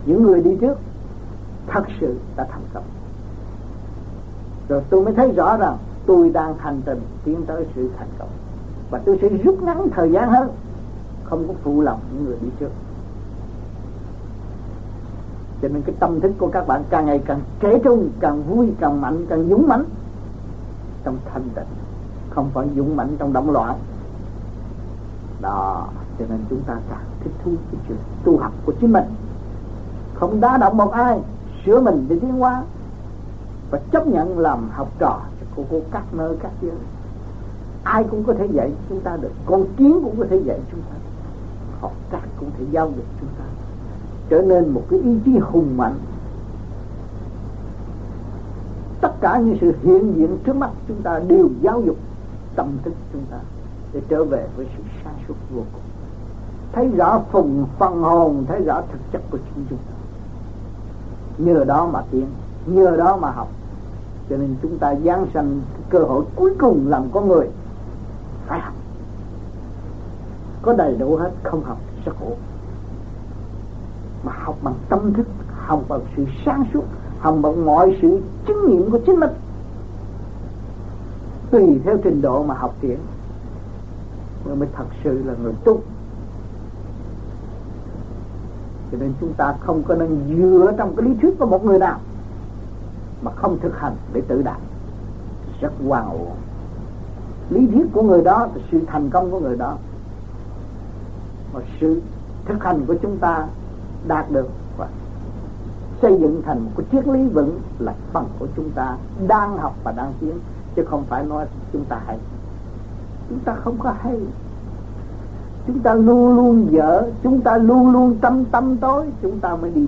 những 0.06 0.24
người 0.24 0.42
đi 0.42 0.58
trước 0.62 0.78
thật 1.68 1.84
sự 2.00 2.20
đã 2.36 2.48
thành 2.52 2.62
công. 2.74 2.84
Rồi 4.70 4.84
tôi 4.90 5.04
mới 5.04 5.14
thấy 5.14 5.32
rõ 5.32 5.58
rằng 5.58 5.78
tôi 6.06 6.30
đang 6.30 6.58
hành 6.58 6.82
trình 6.86 7.02
tiến 7.24 7.46
tới 7.46 7.66
sự 7.76 7.90
thành 7.98 8.08
công. 8.20 8.30
Và 8.92 9.02
tôi 9.06 9.20
sẽ 9.22 9.30
rút 9.30 9.64
ngắn 9.64 9.88
thời 9.92 10.12
gian 10.12 10.30
hơn, 10.30 10.50
không 11.24 11.48
có 11.48 11.54
phụ 11.64 11.82
lòng 11.82 12.00
những 12.14 12.26
người 12.26 12.38
đi 12.42 12.48
trước. 12.60 12.72
Cho 15.62 15.68
nên 15.68 15.82
cái 15.82 15.96
tâm 16.00 16.20
thức 16.20 16.32
của 16.38 16.48
các 16.48 16.68
bạn 16.68 16.84
càng 16.90 17.06
ngày 17.06 17.22
càng 17.26 17.40
trẻ 17.60 17.80
trung, 17.84 18.10
càng 18.20 18.44
vui, 18.44 18.74
càng 18.80 19.02
mạnh, 19.02 19.26
càng 19.30 19.50
dũng 19.50 19.68
mãnh 19.68 19.86
trong 21.04 21.18
thanh 21.34 21.50
tịnh, 21.56 21.70
không 22.30 22.50
phải 22.54 22.68
dũng 22.76 22.96
mãnh 22.96 23.16
trong 23.20 23.34
động 23.34 23.52
loạn 23.52 23.78
đó. 25.44 25.88
Cho 26.20 26.26
nên 26.30 26.40
chúng 26.50 26.62
ta 26.62 26.78
càng 26.90 27.06
thích 27.24 27.34
thú 27.44 27.52
cái 27.72 27.82
chuyện 27.88 27.98
tu 28.24 28.38
học 28.38 28.54
của 28.66 28.74
chính 28.82 28.94
mình. 28.94 29.04
Không 30.14 30.42
đá 30.42 30.58
động 30.58 30.78
một 30.78 30.92
ai, 30.92 31.20
sửa 31.66 31.82
mình 31.82 32.06
để 32.10 32.20
tiến 32.20 32.32
hóa. 32.32 32.64
Và 33.72 33.80
chấp 33.92 34.08
nhận 34.08 34.40
làm 34.40 34.70
học 34.70 34.92
trò 35.00 35.20
cho 35.40 35.46
cô 35.56 35.66
cô 35.72 35.82
các 35.92 36.04
nơi, 36.14 36.38
các 36.44 36.52
giới. 36.62 36.72
Ai 37.84 38.04
cũng 38.04 38.24
có 38.24 38.34
thể 38.34 38.46
dạy 38.46 38.72
chúng 38.90 39.00
ta 39.00 39.18
được. 39.18 39.32
Con 39.46 39.66
kiến 39.78 40.00
cũng 40.04 40.16
có 40.20 40.26
thể 40.30 40.38
dạy 40.38 40.60
chúng 40.72 40.82
ta 40.82 40.96
học 41.82 41.94
các 42.12 42.22
cũng 42.40 42.50
thể 42.58 42.66
giao 42.72 42.88
được 42.88 43.04
chúng 43.20 43.30
ta 43.38 43.44
trở 44.30 44.42
nên 44.42 44.70
một 44.70 44.84
cái 44.90 45.00
ý 45.00 45.16
chí 45.26 45.38
hùng 45.38 45.78
mạnh. 45.78 45.96
Tất 49.02 49.22
cả 49.22 49.38
những 49.38 49.58
sự 49.62 49.74
hiện 49.84 50.14
diện 50.16 50.38
trước 50.44 50.56
mắt 50.56 50.70
chúng 50.88 51.02
ta 51.02 51.20
đều 51.28 51.50
giáo 51.62 51.82
dục 51.82 51.98
tâm 52.56 52.68
thức 52.84 52.94
chúng 53.14 53.26
ta 53.32 53.38
để 53.94 54.02
trở 54.10 54.24
về 54.24 54.48
với 54.56 54.68
sự 54.78 54.84
sáng 55.04 55.16
suốt 55.28 55.36
vô 55.54 55.62
cùng. 55.74 55.82
Thấy 56.72 56.88
rõ 56.88 57.22
phần 57.32 57.66
phần 57.80 58.02
hồn, 58.02 58.46
thấy 58.48 58.62
rõ 58.62 58.82
thực 58.92 59.00
chất 59.12 59.22
của 59.32 59.38
chính 59.38 59.66
chúng 59.70 59.80
ta 59.80 59.94
nhờ 61.38 61.64
đó 61.64 61.90
mà 61.94 62.02
tiến, 62.12 62.26
nhờ 62.66 62.98
đó 62.98 63.18
mà 63.18 63.32
học. 63.32 63.48
Cho 64.30 64.38
nên 64.38 64.56
chúng 64.62 64.78
ta 64.78 64.96
giáng 64.96 65.26
sanh 65.34 65.62
cơ 65.90 66.00
hội 66.00 66.26
cuối 66.36 66.54
cùng 66.60 66.88
làm 66.88 67.10
con 67.12 67.28
người. 67.28 67.48
Phải 68.48 68.60
học. 68.60 68.74
Có 70.62 70.74
đầy 70.74 70.96
đủ 70.96 71.16
hết, 71.16 71.32
không 71.44 71.64
học 71.64 71.78
sẽ 72.06 72.12
khổ. 72.20 72.32
Mà 74.24 74.32
học 74.36 74.56
bằng 74.62 74.74
tâm 74.90 75.14
thức, 75.14 75.28
học 75.56 75.84
bằng 75.88 76.02
sự 76.18 76.26
sáng 76.46 76.66
suốt, 76.74 76.84
học 77.20 77.38
bằng 77.42 77.66
mọi 77.66 77.98
sự 78.02 78.22
chứng 78.48 78.70
nghiệm 78.70 78.92
của 78.92 79.00
chính 79.06 79.20
mình. 79.20 79.32
Tùy 81.52 81.80
theo 81.84 81.98
trình 82.04 82.22
độ 82.22 82.44
mà 82.44 82.56
học 82.56 82.76
tiến 82.82 82.98
nó 84.46 84.56
mới 84.56 84.68
thật 84.76 84.86
sự 85.04 85.24
là 85.24 85.34
người 85.44 85.54
tu. 85.64 85.80
Cho 88.92 88.98
nên 89.00 89.14
chúng 89.22 89.34
ta 89.34 89.56
không 89.60 89.84
có 89.84 89.96
nên 89.96 90.20
dựa 90.30 90.74
trong 90.78 90.96
cái 90.96 91.06
lý 91.06 91.16
thuyết 91.22 91.40
của 91.40 91.46
một 91.46 91.66
người 91.66 91.80
nào 91.80 92.00
mà 93.22 93.32
không 93.32 93.60
thực 93.60 93.80
hành 93.80 93.96
để 94.14 94.22
tự 94.28 94.42
đạt. 94.42 94.58
Rất 95.62 95.72
hoàn 95.88 96.10
ổn 96.10 96.36
lý 97.50 97.68
thuyết 97.68 97.86
của 97.94 98.02
người 98.02 98.22
đó 98.22 98.40
là 98.40 98.62
sự 98.72 98.80
thành 98.88 99.10
công 99.10 99.32
của 99.32 99.40
người 99.40 99.58
đó 99.58 99.78
mà 101.54 101.60
sự 101.82 102.02
thực 102.46 102.64
hành 102.64 102.86
của 102.86 102.96
chúng 103.02 103.18
ta 103.18 103.48
đạt 104.08 104.32
được 104.32 104.50
và 104.78 104.88
xây 106.02 106.18
dựng 106.22 106.42
thành 106.46 106.60
một 106.60 106.72
cái 106.78 106.86
triết 106.92 107.08
lý 107.08 107.28
vững 107.28 107.60
là 107.80 107.94
phần 108.14 108.26
của 108.40 108.48
chúng 108.56 108.70
ta 108.70 108.98
đang 109.28 109.58
học 109.58 109.76
và 109.84 109.92
đang 109.92 110.14
tiến, 110.20 110.40
chứ 110.76 110.86
không 110.86 111.04
phải 111.10 111.24
nói 111.24 111.46
chúng 111.74 111.86
ta 111.86 112.02
hay 112.06 112.18
chúng 113.30 113.40
ta 113.40 113.56
không 113.56 113.78
có 113.80 113.94
hay. 114.00 114.20
Chúng 115.68 115.80
ta 115.80 115.94
luôn 115.94 116.36
luôn 116.36 116.68
dở, 116.72 117.12
chúng 117.24 117.42
ta 117.42 117.58
luôn 117.58 117.92
luôn 117.92 118.16
tâm 118.22 118.46
tâm 118.46 118.78
tối, 118.78 119.06
chúng 119.22 119.40
ta 119.40 119.56
mới 119.56 119.72
đi 119.72 119.86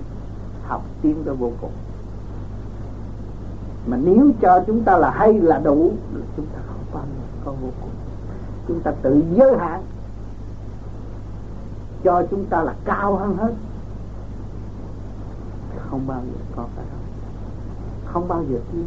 học 0.66 0.82
tiến 1.02 1.22
tới 1.24 1.34
vô 1.34 1.50
cùng. 1.60 1.70
Mà 3.86 3.96
nếu 3.96 4.30
cho 4.40 4.64
chúng 4.66 4.82
ta 4.82 4.98
là 4.98 5.10
hay 5.10 5.32
là 5.32 5.58
đủ, 5.58 5.90
chúng 6.36 6.46
ta 6.46 6.58
không 6.66 6.84
bao 6.92 7.04
giờ 7.04 7.24
có 7.44 7.52
vô 7.52 7.68
cùng. 7.80 7.90
Chúng 8.68 8.80
ta 8.80 8.90
tự 9.02 9.22
giới 9.34 9.58
hạn. 9.58 9.82
Cho 12.04 12.22
chúng 12.30 12.44
ta 12.44 12.62
là 12.62 12.74
cao 12.84 13.16
hơn 13.16 13.36
hết. 13.36 13.52
Không 15.90 16.06
bao 16.06 16.20
giờ 16.20 16.40
có 16.56 16.64
phải 16.76 16.84
không 16.90 17.06
không 18.16 18.28
bao 18.28 18.44
giờ 18.50 18.58
tiến 18.72 18.86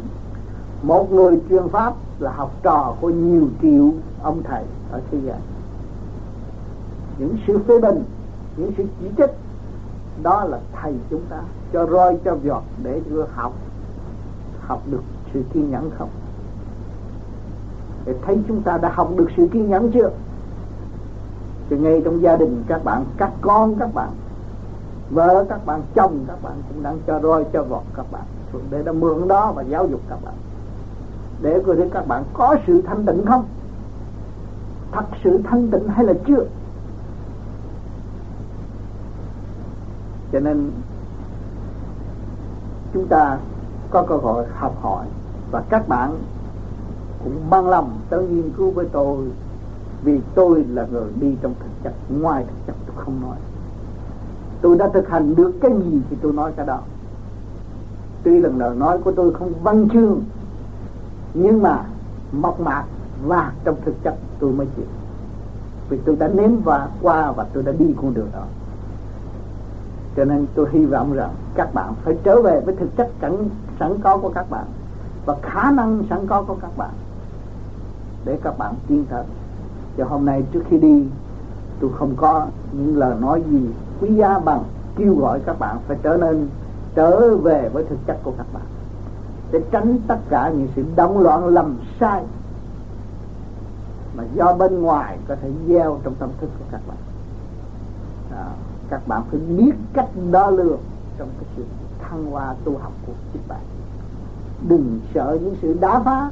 một 0.82 1.12
người 1.12 1.40
truyền 1.50 1.68
pháp 1.68 1.94
là 2.18 2.32
học 2.32 2.52
trò 2.62 2.94
của 3.00 3.10
nhiều 3.10 3.48
triệu 3.62 3.92
ông 4.22 4.42
thầy 4.42 4.64
ở 4.92 5.00
thế 5.10 5.18
gian. 5.24 5.40
Những 7.18 7.36
sự 7.46 7.58
phê 7.58 7.80
bình, 7.80 8.04
những 8.56 8.72
sự 8.76 8.84
chỉ 9.00 9.06
trích, 9.16 9.30
đó 10.22 10.44
là 10.44 10.58
thầy 10.72 10.94
chúng 11.10 11.22
ta 11.30 11.40
cho 11.72 11.86
roi, 11.86 12.18
cho 12.24 12.34
vọt 12.34 12.62
để 12.82 13.00
đưa 13.10 13.24
học. 13.34 13.52
Học 14.60 14.82
được 14.90 15.02
sự 15.34 15.42
kiên 15.52 15.70
nhẫn 15.70 15.90
không? 15.98 16.08
Để 18.04 18.14
thấy 18.26 18.38
chúng 18.48 18.62
ta 18.62 18.78
đã 18.78 18.92
học 18.94 19.10
được 19.16 19.28
sự 19.36 19.48
kiên 19.52 19.70
nhẫn 19.70 19.90
chưa? 19.92 20.10
Thì 21.68 21.78
ngay 21.78 22.02
trong 22.04 22.22
gia 22.22 22.36
đình 22.36 22.64
các 22.66 22.84
bạn, 22.84 23.04
các 23.16 23.32
con, 23.40 23.74
các 23.78 23.94
bạn, 23.94 24.08
vợ, 25.10 25.44
các 25.48 25.66
bạn, 25.66 25.82
chồng, 25.94 26.24
các 26.28 26.42
bạn 26.42 26.52
cũng 26.68 26.82
đang 26.82 26.98
cho 27.06 27.20
roi, 27.20 27.44
cho 27.52 27.62
vọt 27.62 27.82
các 27.96 28.06
bạn. 28.12 28.22
Để 28.70 28.82
đã 28.82 28.92
mượn 28.92 29.28
đó 29.28 29.52
và 29.52 29.62
giáo 29.62 29.86
dục 29.86 30.00
các 30.08 30.18
bạn. 30.24 30.34
Để 31.42 31.62
có 31.66 31.74
thể 31.74 31.88
các 31.92 32.08
bạn 32.08 32.24
có 32.32 32.56
sự 32.66 32.82
thanh 32.82 33.06
tịnh 33.06 33.26
không? 33.26 33.44
Thật 34.92 35.04
sự 35.24 35.40
thanh 35.44 35.68
tịnh 35.70 35.88
hay 35.88 36.04
là 36.04 36.12
chưa? 36.26 36.44
Cho 40.32 40.40
nên, 40.40 40.70
chúng 42.94 43.06
ta 43.06 43.38
có 43.90 44.02
cơ 44.02 44.16
hội 44.16 44.46
học 44.54 44.76
hỏi 44.82 45.06
và 45.50 45.62
các 45.68 45.88
bạn 45.88 46.18
cũng 47.24 47.50
ban 47.50 47.68
lòng 47.68 47.98
tới 48.10 48.28
nghiên 48.28 48.50
cứu 48.56 48.70
với 48.70 48.86
tôi 48.92 49.26
vì 50.02 50.20
tôi 50.34 50.64
là 50.64 50.86
người 50.92 51.10
đi 51.20 51.36
trong 51.42 51.54
thực 51.60 51.70
chất, 51.84 51.92
ngoài 52.08 52.44
thực 52.44 52.66
chất 52.66 52.76
tôi 52.86 53.04
không 53.04 53.20
nói. 53.20 53.36
Tôi 54.60 54.78
đã 54.78 54.88
thực 54.88 55.08
hành 55.08 55.34
được 55.34 55.52
cái 55.60 55.70
gì 55.84 56.00
thì 56.10 56.16
tôi 56.22 56.32
nói 56.32 56.52
cái 56.56 56.66
đó. 56.66 56.78
Tuy 58.22 58.40
lần 58.40 58.58
đầu 58.58 58.74
nói 58.74 58.98
của 58.98 59.12
tôi 59.12 59.34
không 59.34 59.52
văn 59.62 59.88
chương, 59.92 60.22
nhưng 61.34 61.62
mà 61.62 61.84
mộc 62.32 62.60
mạc 62.60 62.84
và 63.24 63.52
trong 63.64 63.76
thực 63.84 64.02
chất 64.02 64.16
tôi 64.40 64.52
mới 64.52 64.66
chịu. 64.76 64.86
Vì 65.88 65.98
tôi 66.04 66.16
đã 66.16 66.28
nếm 66.28 66.50
và 66.64 66.88
qua 67.02 67.32
và 67.32 67.46
tôi 67.52 67.62
đã 67.62 67.72
đi 67.72 67.94
con 67.96 68.14
đường 68.14 68.28
đó. 68.32 68.44
Cho 70.16 70.24
nên 70.24 70.46
tôi 70.54 70.68
hy 70.72 70.84
vọng 70.84 71.12
rằng 71.12 71.30
các 71.54 71.74
bạn 71.74 71.94
phải 72.04 72.16
trở 72.22 72.42
về 72.42 72.60
với 72.60 72.76
thực 72.76 72.96
chất 72.96 73.10
sẵn 73.20 73.48
sẵn 73.80 73.98
có 74.02 74.16
của 74.16 74.30
các 74.34 74.50
bạn 74.50 74.64
và 75.26 75.36
khả 75.42 75.70
năng 75.70 76.02
sẵn 76.10 76.26
có 76.26 76.42
của 76.42 76.56
các 76.60 76.76
bạn 76.76 76.90
để 78.24 78.38
các 78.42 78.58
bạn 78.58 78.74
tiến 78.88 79.04
tới 79.10 79.24
cho 79.96 80.04
hôm 80.04 80.26
nay 80.26 80.42
trước 80.52 80.62
khi 80.70 80.78
đi, 80.78 81.04
tôi 81.80 81.90
không 81.98 82.14
có 82.16 82.46
những 82.72 82.96
lời 82.96 83.14
nói 83.20 83.42
gì 83.50 83.70
quý 84.00 84.14
giá 84.14 84.38
bằng 84.38 84.62
kêu 84.96 85.14
gọi 85.14 85.40
các 85.46 85.58
bạn 85.58 85.76
phải 85.88 85.96
trở 86.02 86.16
nên, 86.16 86.48
trở 86.94 87.36
về 87.36 87.68
với 87.72 87.84
thực 87.84 87.98
chất 88.06 88.18
của 88.22 88.32
các 88.38 88.46
bạn. 88.52 88.62
Để 89.52 89.60
tránh 89.70 89.98
tất 90.06 90.18
cả 90.28 90.52
những 90.56 90.68
sự 90.76 90.84
động 90.96 91.18
loạn 91.18 91.46
lầm 91.46 91.76
sai 92.00 92.22
mà 94.20 94.26
do 94.34 94.52
bên 94.52 94.82
ngoài 94.82 95.18
có 95.28 95.36
thể 95.42 95.50
gieo 95.68 96.00
trong 96.04 96.14
tâm 96.14 96.30
thức 96.40 96.50
của 96.58 96.64
các 96.70 96.80
bạn. 96.88 96.96
À, 98.30 98.46
các 98.88 99.08
bạn 99.08 99.22
phải 99.30 99.40
biết 99.40 99.72
cách 99.92 100.08
đo 100.30 100.50
lường 100.50 100.80
trong 101.18 101.28
cái 101.40 101.50
sự 101.56 101.64
thăng 101.98 102.30
hoa 102.30 102.54
tu 102.64 102.78
học 102.78 102.92
của 103.06 103.12
chính 103.32 103.42
bạn. 103.48 103.60
Đừng 104.68 105.00
sợ 105.14 105.38
những 105.42 105.56
sự 105.62 105.76
đá 105.80 106.00
phá 106.00 106.30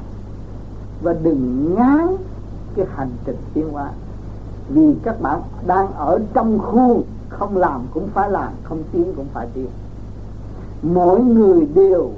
và 1.01 1.13
đừng 1.13 1.75
ngán 1.75 2.15
cái 2.75 2.85
hành 2.95 3.11
trình 3.25 3.37
tiến 3.53 3.69
hóa. 3.69 3.91
Vì 4.69 4.95
các 5.03 5.21
bạn 5.21 5.41
đang 5.67 5.93
ở 5.93 6.19
trong 6.33 6.59
khuôn 6.59 7.03
không 7.29 7.57
làm 7.57 7.81
cũng 7.93 8.07
phải 8.13 8.31
làm 8.31 8.53
không 8.63 8.83
tiến 8.91 9.13
cũng 9.15 9.27
phải 9.33 9.47
tiến. 9.53 9.67
Mỗi 10.81 11.19
người 11.19 11.67
đều 11.75 12.11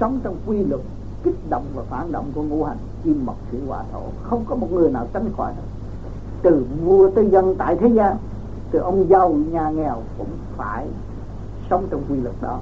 sống 0.00 0.20
trong 0.22 0.36
quy 0.46 0.64
luật 0.64 0.80
kích 1.22 1.50
động 1.50 1.64
và 1.74 1.82
phản 1.82 2.12
động 2.12 2.32
của 2.34 2.42
ngũ 2.42 2.64
hành 2.64 2.76
kim 3.04 3.26
mộc 3.26 3.36
thủy 3.50 3.60
hỏa 3.66 3.82
thổ 3.92 4.02
không 4.22 4.44
có 4.48 4.54
một 4.54 4.72
người 4.72 4.90
nào 4.90 5.06
tránh 5.12 5.30
khỏi 5.36 5.52
được. 5.56 5.68
Từ 6.42 6.66
vua 6.84 7.10
tới 7.10 7.30
dân 7.30 7.54
tại 7.58 7.76
thế 7.76 7.88
gian 7.88 8.16
từ 8.70 8.78
ông 8.78 9.08
giàu 9.08 9.32
nhà 9.32 9.70
nghèo 9.70 9.96
cũng 10.18 10.30
phải 10.56 10.86
sống 11.70 11.86
trong 11.90 12.02
quy 12.08 12.20
luật 12.20 12.34
đó. 12.40 12.58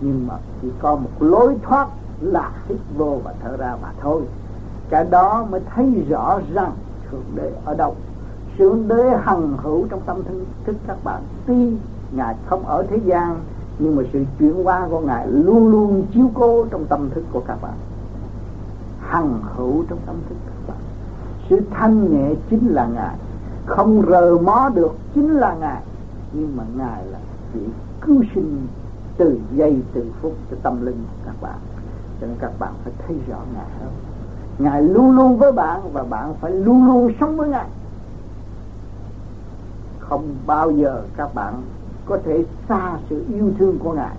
Nhưng 0.00 0.26
mà 0.26 0.34
chỉ 0.62 0.68
có 0.78 0.96
một 0.96 1.10
lối 1.20 1.56
thoát 1.62 1.88
là 2.20 2.52
hít 2.68 2.78
vô 2.96 3.18
và 3.24 3.34
thở 3.42 3.56
ra 3.56 3.76
mà 3.82 3.92
thôi. 4.00 4.22
Cái 4.88 5.04
đó 5.04 5.46
mới 5.50 5.60
thấy 5.74 6.04
rõ 6.08 6.40
rằng 6.54 6.72
thượng 7.10 7.24
đế 7.34 7.52
ở 7.64 7.74
đâu. 7.74 7.94
Thượng 8.58 8.88
đế 8.88 9.16
hằng 9.22 9.56
hữu 9.62 9.86
trong 9.90 10.00
tâm 10.06 10.22
thức, 10.24 10.44
thức 10.64 10.76
các 10.86 10.96
bạn. 11.04 11.22
Tuy 11.46 11.76
ngài 12.12 12.34
không 12.46 12.66
ở 12.66 12.86
thế 12.90 12.96
gian 13.04 13.40
nhưng 13.78 13.96
mà 13.96 14.02
sự 14.12 14.24
chuyển 14.38 14.64
hóa 14.64 14.86
của 14.90 15.00
ngài 15.00 15.26
luôn 15.26 15.68
luôn 15.68 16.06
chiếu 16.14 16.30
cố 16.34 16.64
trong 16.70 16.86
tâm 16.86 17.10
thức 17.10 17.24
của 17.32 17.40
các 17.46 17.62
bạn 17.62 17.74
hằng 19.12 19.42
hữu 19.56 19.84
trong 19.88 19.98
tâm 20.06 20.16
thức 20.28 20.36
các 20.46 20.68
bạn. 20.68 20.76
Sự 21.48 21.60
thanh 21.70 22.12
nhẹ 22.12 22.34
chính 22.50 22.68
là 22.68 22.86
ngài. 22.86 23.16
Không 23.66 24.02
rờ 24.08 24.38
mó 24.38 24.70
được 24.74 24.92
chính 25.14 25.34
là 25.34 25.54
ngài. 25.54 25.82
Nhưng 26.32 26.56
mà 26.56 26.64
ngài 26.76 27.06
là 27.06 27.18
chỉ 27.54 27.60
cứu 28.00 28.22
sinh 28.34 28.66
từ 29.16 29.38
giây, 29.54 29.82
từ 29.92 30.04
phút 30.20 30.32
cho 30.50 30.56
tâm 30.62 30.86
linh 30.86 30.94
của 30.94 31.26
các 31.26 31.34
bạn. 31.40 31.58
Cho 32.20 32.26
nên 32.26 32.36
các 32.40 32.52
bạn 32.58 32.72
phải 32.84 32.92
thấy 33.06 33.16
rõ 33.28 33.38
ngài 33.54 33.66
hơn. 33.80 33.90
Ngài 34.58 34.82
luôn 34.82 35.16
luôn 35.16 35.38
với 35.38 35.52
bạn 35.52 35.80
và 35.92 36.02
bạn 36.02 36.34
phải 36.40 36.52
luôn 36.52 36.86
luôn 36.86 37.12
sống 37.20 37.36
với 37.36 37.48
ngài. 37.48 37.68
Không 39.98 40.34
bao 40.46 40.70
giờ 40.70 41.02
các 41.16 41.34
bạn 41.34 41.62
có 42.06 42.18
thể 42.24 42.44
xa 42.68 42.98
sự 43.10 43.24
yêu 43.28 43.50
thương 43.58 43.78
của 43.78 43.92
ngài 43.92 44.16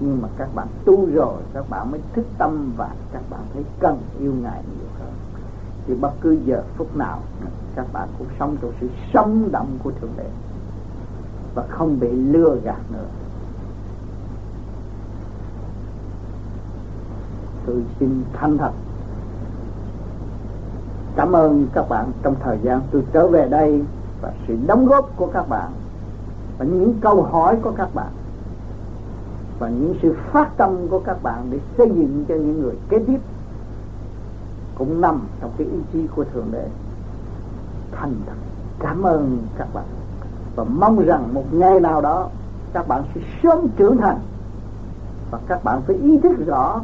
nhưng 0.00 0.22
mà 0.22 0.28
các 0.38 0.48
bạn 0.54 0.68
tu 0.84 1.06
rồi, 1.06 1.42
các 1.54 1.70
bạn 1.70 1.90
mới 1.90 2.00
thức 2.12 2.26
tâm 2.38 2.72
và 2.76 2.90
các 3.12 3.22
bạn 3.30 3.40
thấy 3.54 3.64
cần 3.80 3.98
yêu 4.20 4.32
ngài 4.42 4.62
nhiều 4.78 4.88
hơn. 4.98 5.12
Thì 5.86 5.94
bất 5.94 6.12
cứ 6.20 6.38
giờ 6.44 6.62
phút 6.76 6.96
nào, 6.96 7.18
các 7.74 7.86
bạn 7.92 8.08
cũng 8.18 8.26
sống 8.38 8.56
trong 8.62 8.72
sự 8.80 8.88
sống 9.14 9.48
động 9.52 9.78
của 9.84 9.90
thượng 10.00 10.10
đế 10.16 10.26
và 11.54 11.66
không 11.68 12.00
bị 12.00 12.12
lừa 12.12 12.56
gạt 12.64 12.80
nữa. 12.92 13.06
Tôi 17.66 17.84
xin 18.00 18.24
thành 18.32 18.58
thật. 18.58 18.72
Cảm 21.16 21.32
ơn 21.32 21.66
các 21.72 21.88
bạn 21.88 22.12
trong 22.22 22.34
thời 22.40 22.58
gian 22.62 22.80
tôi 22.90 23.04
trở 23.12 23.28
về 23.28 23.48
đây 23.48 23.84
và 24.20 24.32
sự 24.48 24.58
đóng 24.66 24.86
góp 24.86 25.10
của 25.16 25.26
các 25.26 25.48
bạn 25.48 25.72
và 26.58 26.64
những 26.64 26.94
câu 27.00 27.22
hỏi 27.22 27.56
của 27.62 27.72
các 27.76 27.94
bạn 27.94 28.12
và 29.60 29.68
những 29.68 29.94
sự 30.02 30.16
phát 30.32 30.56
tâm 30.56 30.88
của 30.90 30.98
các 30.98 31.22
bạn 31.22 31.46
để 31.50 31.58
xây 31.78 31.86
dựng 31.86 32.24
cho 32.28 32.34
những 32.34 32.60
người 32.60 32.74
kế 32.88 32.98
tiếp 32.98 33.18
cũng 34.74 35.00
nằm 35.00 35.20
trong 35.40 35.50
cái 35.58 35.66
ý 35.66 35.78
chí 35.92 36.06
của 36.16 36.24
thượng 36.24 36.46
đế. 36.52 36.66
Thành 37.92 38.14
thật, 38.26 38.34
cảm 38.78 39.02
ơn 39.02 39.38
các 39.58 39.68
bạn. 39.74 39.84
Và 40.56 40.64
mong 40.64 41.04
rằng 41.04 41.34
một 41.34 41.44
ngày 41.54 41.80
nào 41.80 42.00
đó, 42.00 42.28
các 42.72 42.88
bạn 42.88 43.02
sẽ 43.14 43.20
sớm 43.42 43.68
trưởng 43.76 43.96
thành. 43.96 44.18
Và 45.30 45.38
các 45.48 45.64
bạn 45.64 45.82
phải 45.86 45.96
ý 45.96 46.18
thức 46.18 46.46
rõ, 46.46 46.80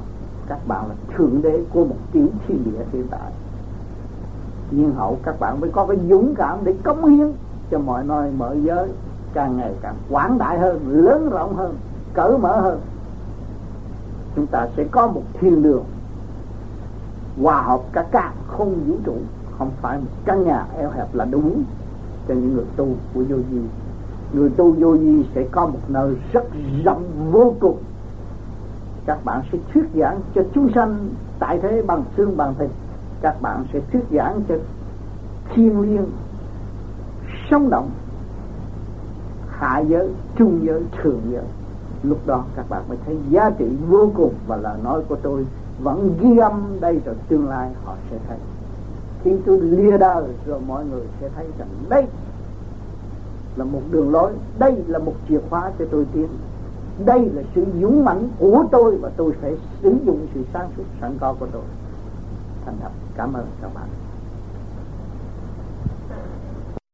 các 0.48 0.58
bạn 0.68 0.88
là 0.88 0.94
thượng 1.16 1.42
đế 1.42 1.64
của 1.72 1.84
một 1.84 1.96
tiểu 2.12 2.26
thiên 2.46 2.64
địa 2.64 2.84
hiện 2.92 3.06
tại. 3.10 3.32
Nhưng 4.70 4.94
hậu 4.94 5.18
các 5.22 5.40
bạn 5.40 5.60
mới 5.60 5.70
có 5.70 5.86
cái 5.86 5.96
dũng 6.08 6.34
cảm 6.34 6.58
để 6.64 6.74
cống 6.84 7.04
hiến 7.04 7.32
cho 7.70 7.78
mọi 7.78 8.04
nơi, 8.04 8.30
mọi 8.38 8.62
giới, 8.62 8.88
càng 9.32 9.56
ngày 9.56 9.72
càng 9.80 9.94
quảng 10.10 10.38
đại 10.38 10.58
hơn, 10.58 10.80
lớn 10.88 11.30
rộng 11.30 11.56
hơn 11.56 11.76
cởi 12.16 12.38
mở 12.38 12.60
hơn, 12.60 12.80
chúng 14.36 14.46
ta 14.46 14.68
sẽ 14.76 14.84
có 14.84 15.06
một 15.06 15.22
thiên 15.40 15.62
đường 15.62 15.84
hòa 17.42 17.62
hợp 17.62 17.80
cả 17.92 18.06
các 18.10 18.32
không 18.46 18.74
vũ 18.86 18.96
trụ. 19.04 19.16
Không 19.58 19.70
phải 19.80 19.98
một 19.98 20.10
căn 20.24 20.44
nhà 20.44 20.66
eo 20.78 20.90
hẹp 20.90 21.14
là 21.14 21.24
đúng. 21.24 21.64
cho 22.28 22.34
những 22.34 22.54
người 22.54 22.64
tu 22.76 22.88
của 23.14 23.22
vô 23.28 23.36
vi. 23.50 23.60
Người 24.32 24.50
tu 24.50 24.72
vô 24.72 24.90
vi 24.90 25.24
sẽ 25.34 25.44
có 25.50 25.66
một 25.66 25.78
nơi 25.88 26.16
rất 26.32 26.44
rộng 26.84 27.30
vô 27.30 27.54
cùng. 27.60 27.78
Các 29.06 29.24
bạn 29.24 29.42
sẽ 29.52 29.58
thuyết 29.72 29.84
giảng 29.94 30.20
cho 30.34 30.42
chúng 30.54 30.72
sanh 30.74 31.08
tại 31.38 31.58
thế 31.62 31.82
bằng 31.82 32.04
xương 32.16 32.36
bằng 32.36 32.54
thịt. 32.58 32.70
Các 33.20 33.42
bạn 33.42 33.64
sẽ 33.72 33.80
thuyết 33.92 34.04
giảng 34.10 34.40
cho 34.48 34.54
thiên 35.54 35.80
liêng 35.80 36.06
sống 37.50 37.70
động, 37.70 37.90
hạ 39.48 39.78
giới, 39.78 40.08
trung 40.36 40.60
giới, 40.62 40.82
thượng 41.02 41.20
giới 41.30 41.44
lúc 42.08 42.26
đó 42.26 42.44
các 42.56 42.68
bạn 42.68 42.82
mới 42.88 42.98
thấy 43.06 43.16
giá 43.30 43.50
trị 43.50 43.64
vô 43.88 44.10
cùng 44.14 44.34
và 44.46 44.56
lời 44.56 44.78
nói 44.84 45.02
của 45.08 45.16
tôi 45.16 45.46
vẫn 45.82 46.14
ghi 46.20 46.36
âm 46.36 46.76
đây 46.80 47.00
rồi 47.04 47.14
tương 47.28 47.48
lai 47.48 47.70
họ 47.84 47.94
sẽ 48.10 48.16
thấy. 48.28 48.38
Khi 49.24 49.36
tôi 49.46 49.60
lìa 49.60 49.98
đời 49.98 50.24
rồi 50.46 50.60
mọi 50.66 50.84
người 50.84 51.06
sẽ 51.20 51.28
thấy 51.36 51.46
rằng 51.58 51.68
đây 51.88 52.06
là 53.56 53.64
một 53.64 53.80
đường 53.90 54.10
lối, 54.10 54.32
đây 54.58 54.84
là 54.86 54.98
một 54.98 55.14
chìa 55.28 55.40
khóa 55.50 55.72
cho 55.78 55.84
tôi 55.90 56.06
tiến. 56.12 56.28
Đây 57.04 57.30
là 57.34 57.42
sự 57.54 57.66
dũng 57.80 58.04
mãnh 58.04 58.28
của 58.38 58.64
tôi 58.70 58.96
và 58.96 59.10
tôi 59.16 59.32
phải 59.40 59.56
sử 59.82 59.94
dụng 60.06 60.26
sự 60.34 60.40
sáng 60.52 60.68
suốt 60.76 60.84
sẵn 61.00 61.16
có 61.20 61.34
của 61.40 61.46
tôi. 61.52 61.62
Thành 62.64 62.74
thật, 62.82 62.90
cảm 63.16 63.32
ơn 63.32 63.46
các 63.62 63.74
bạn. 63.74 63.88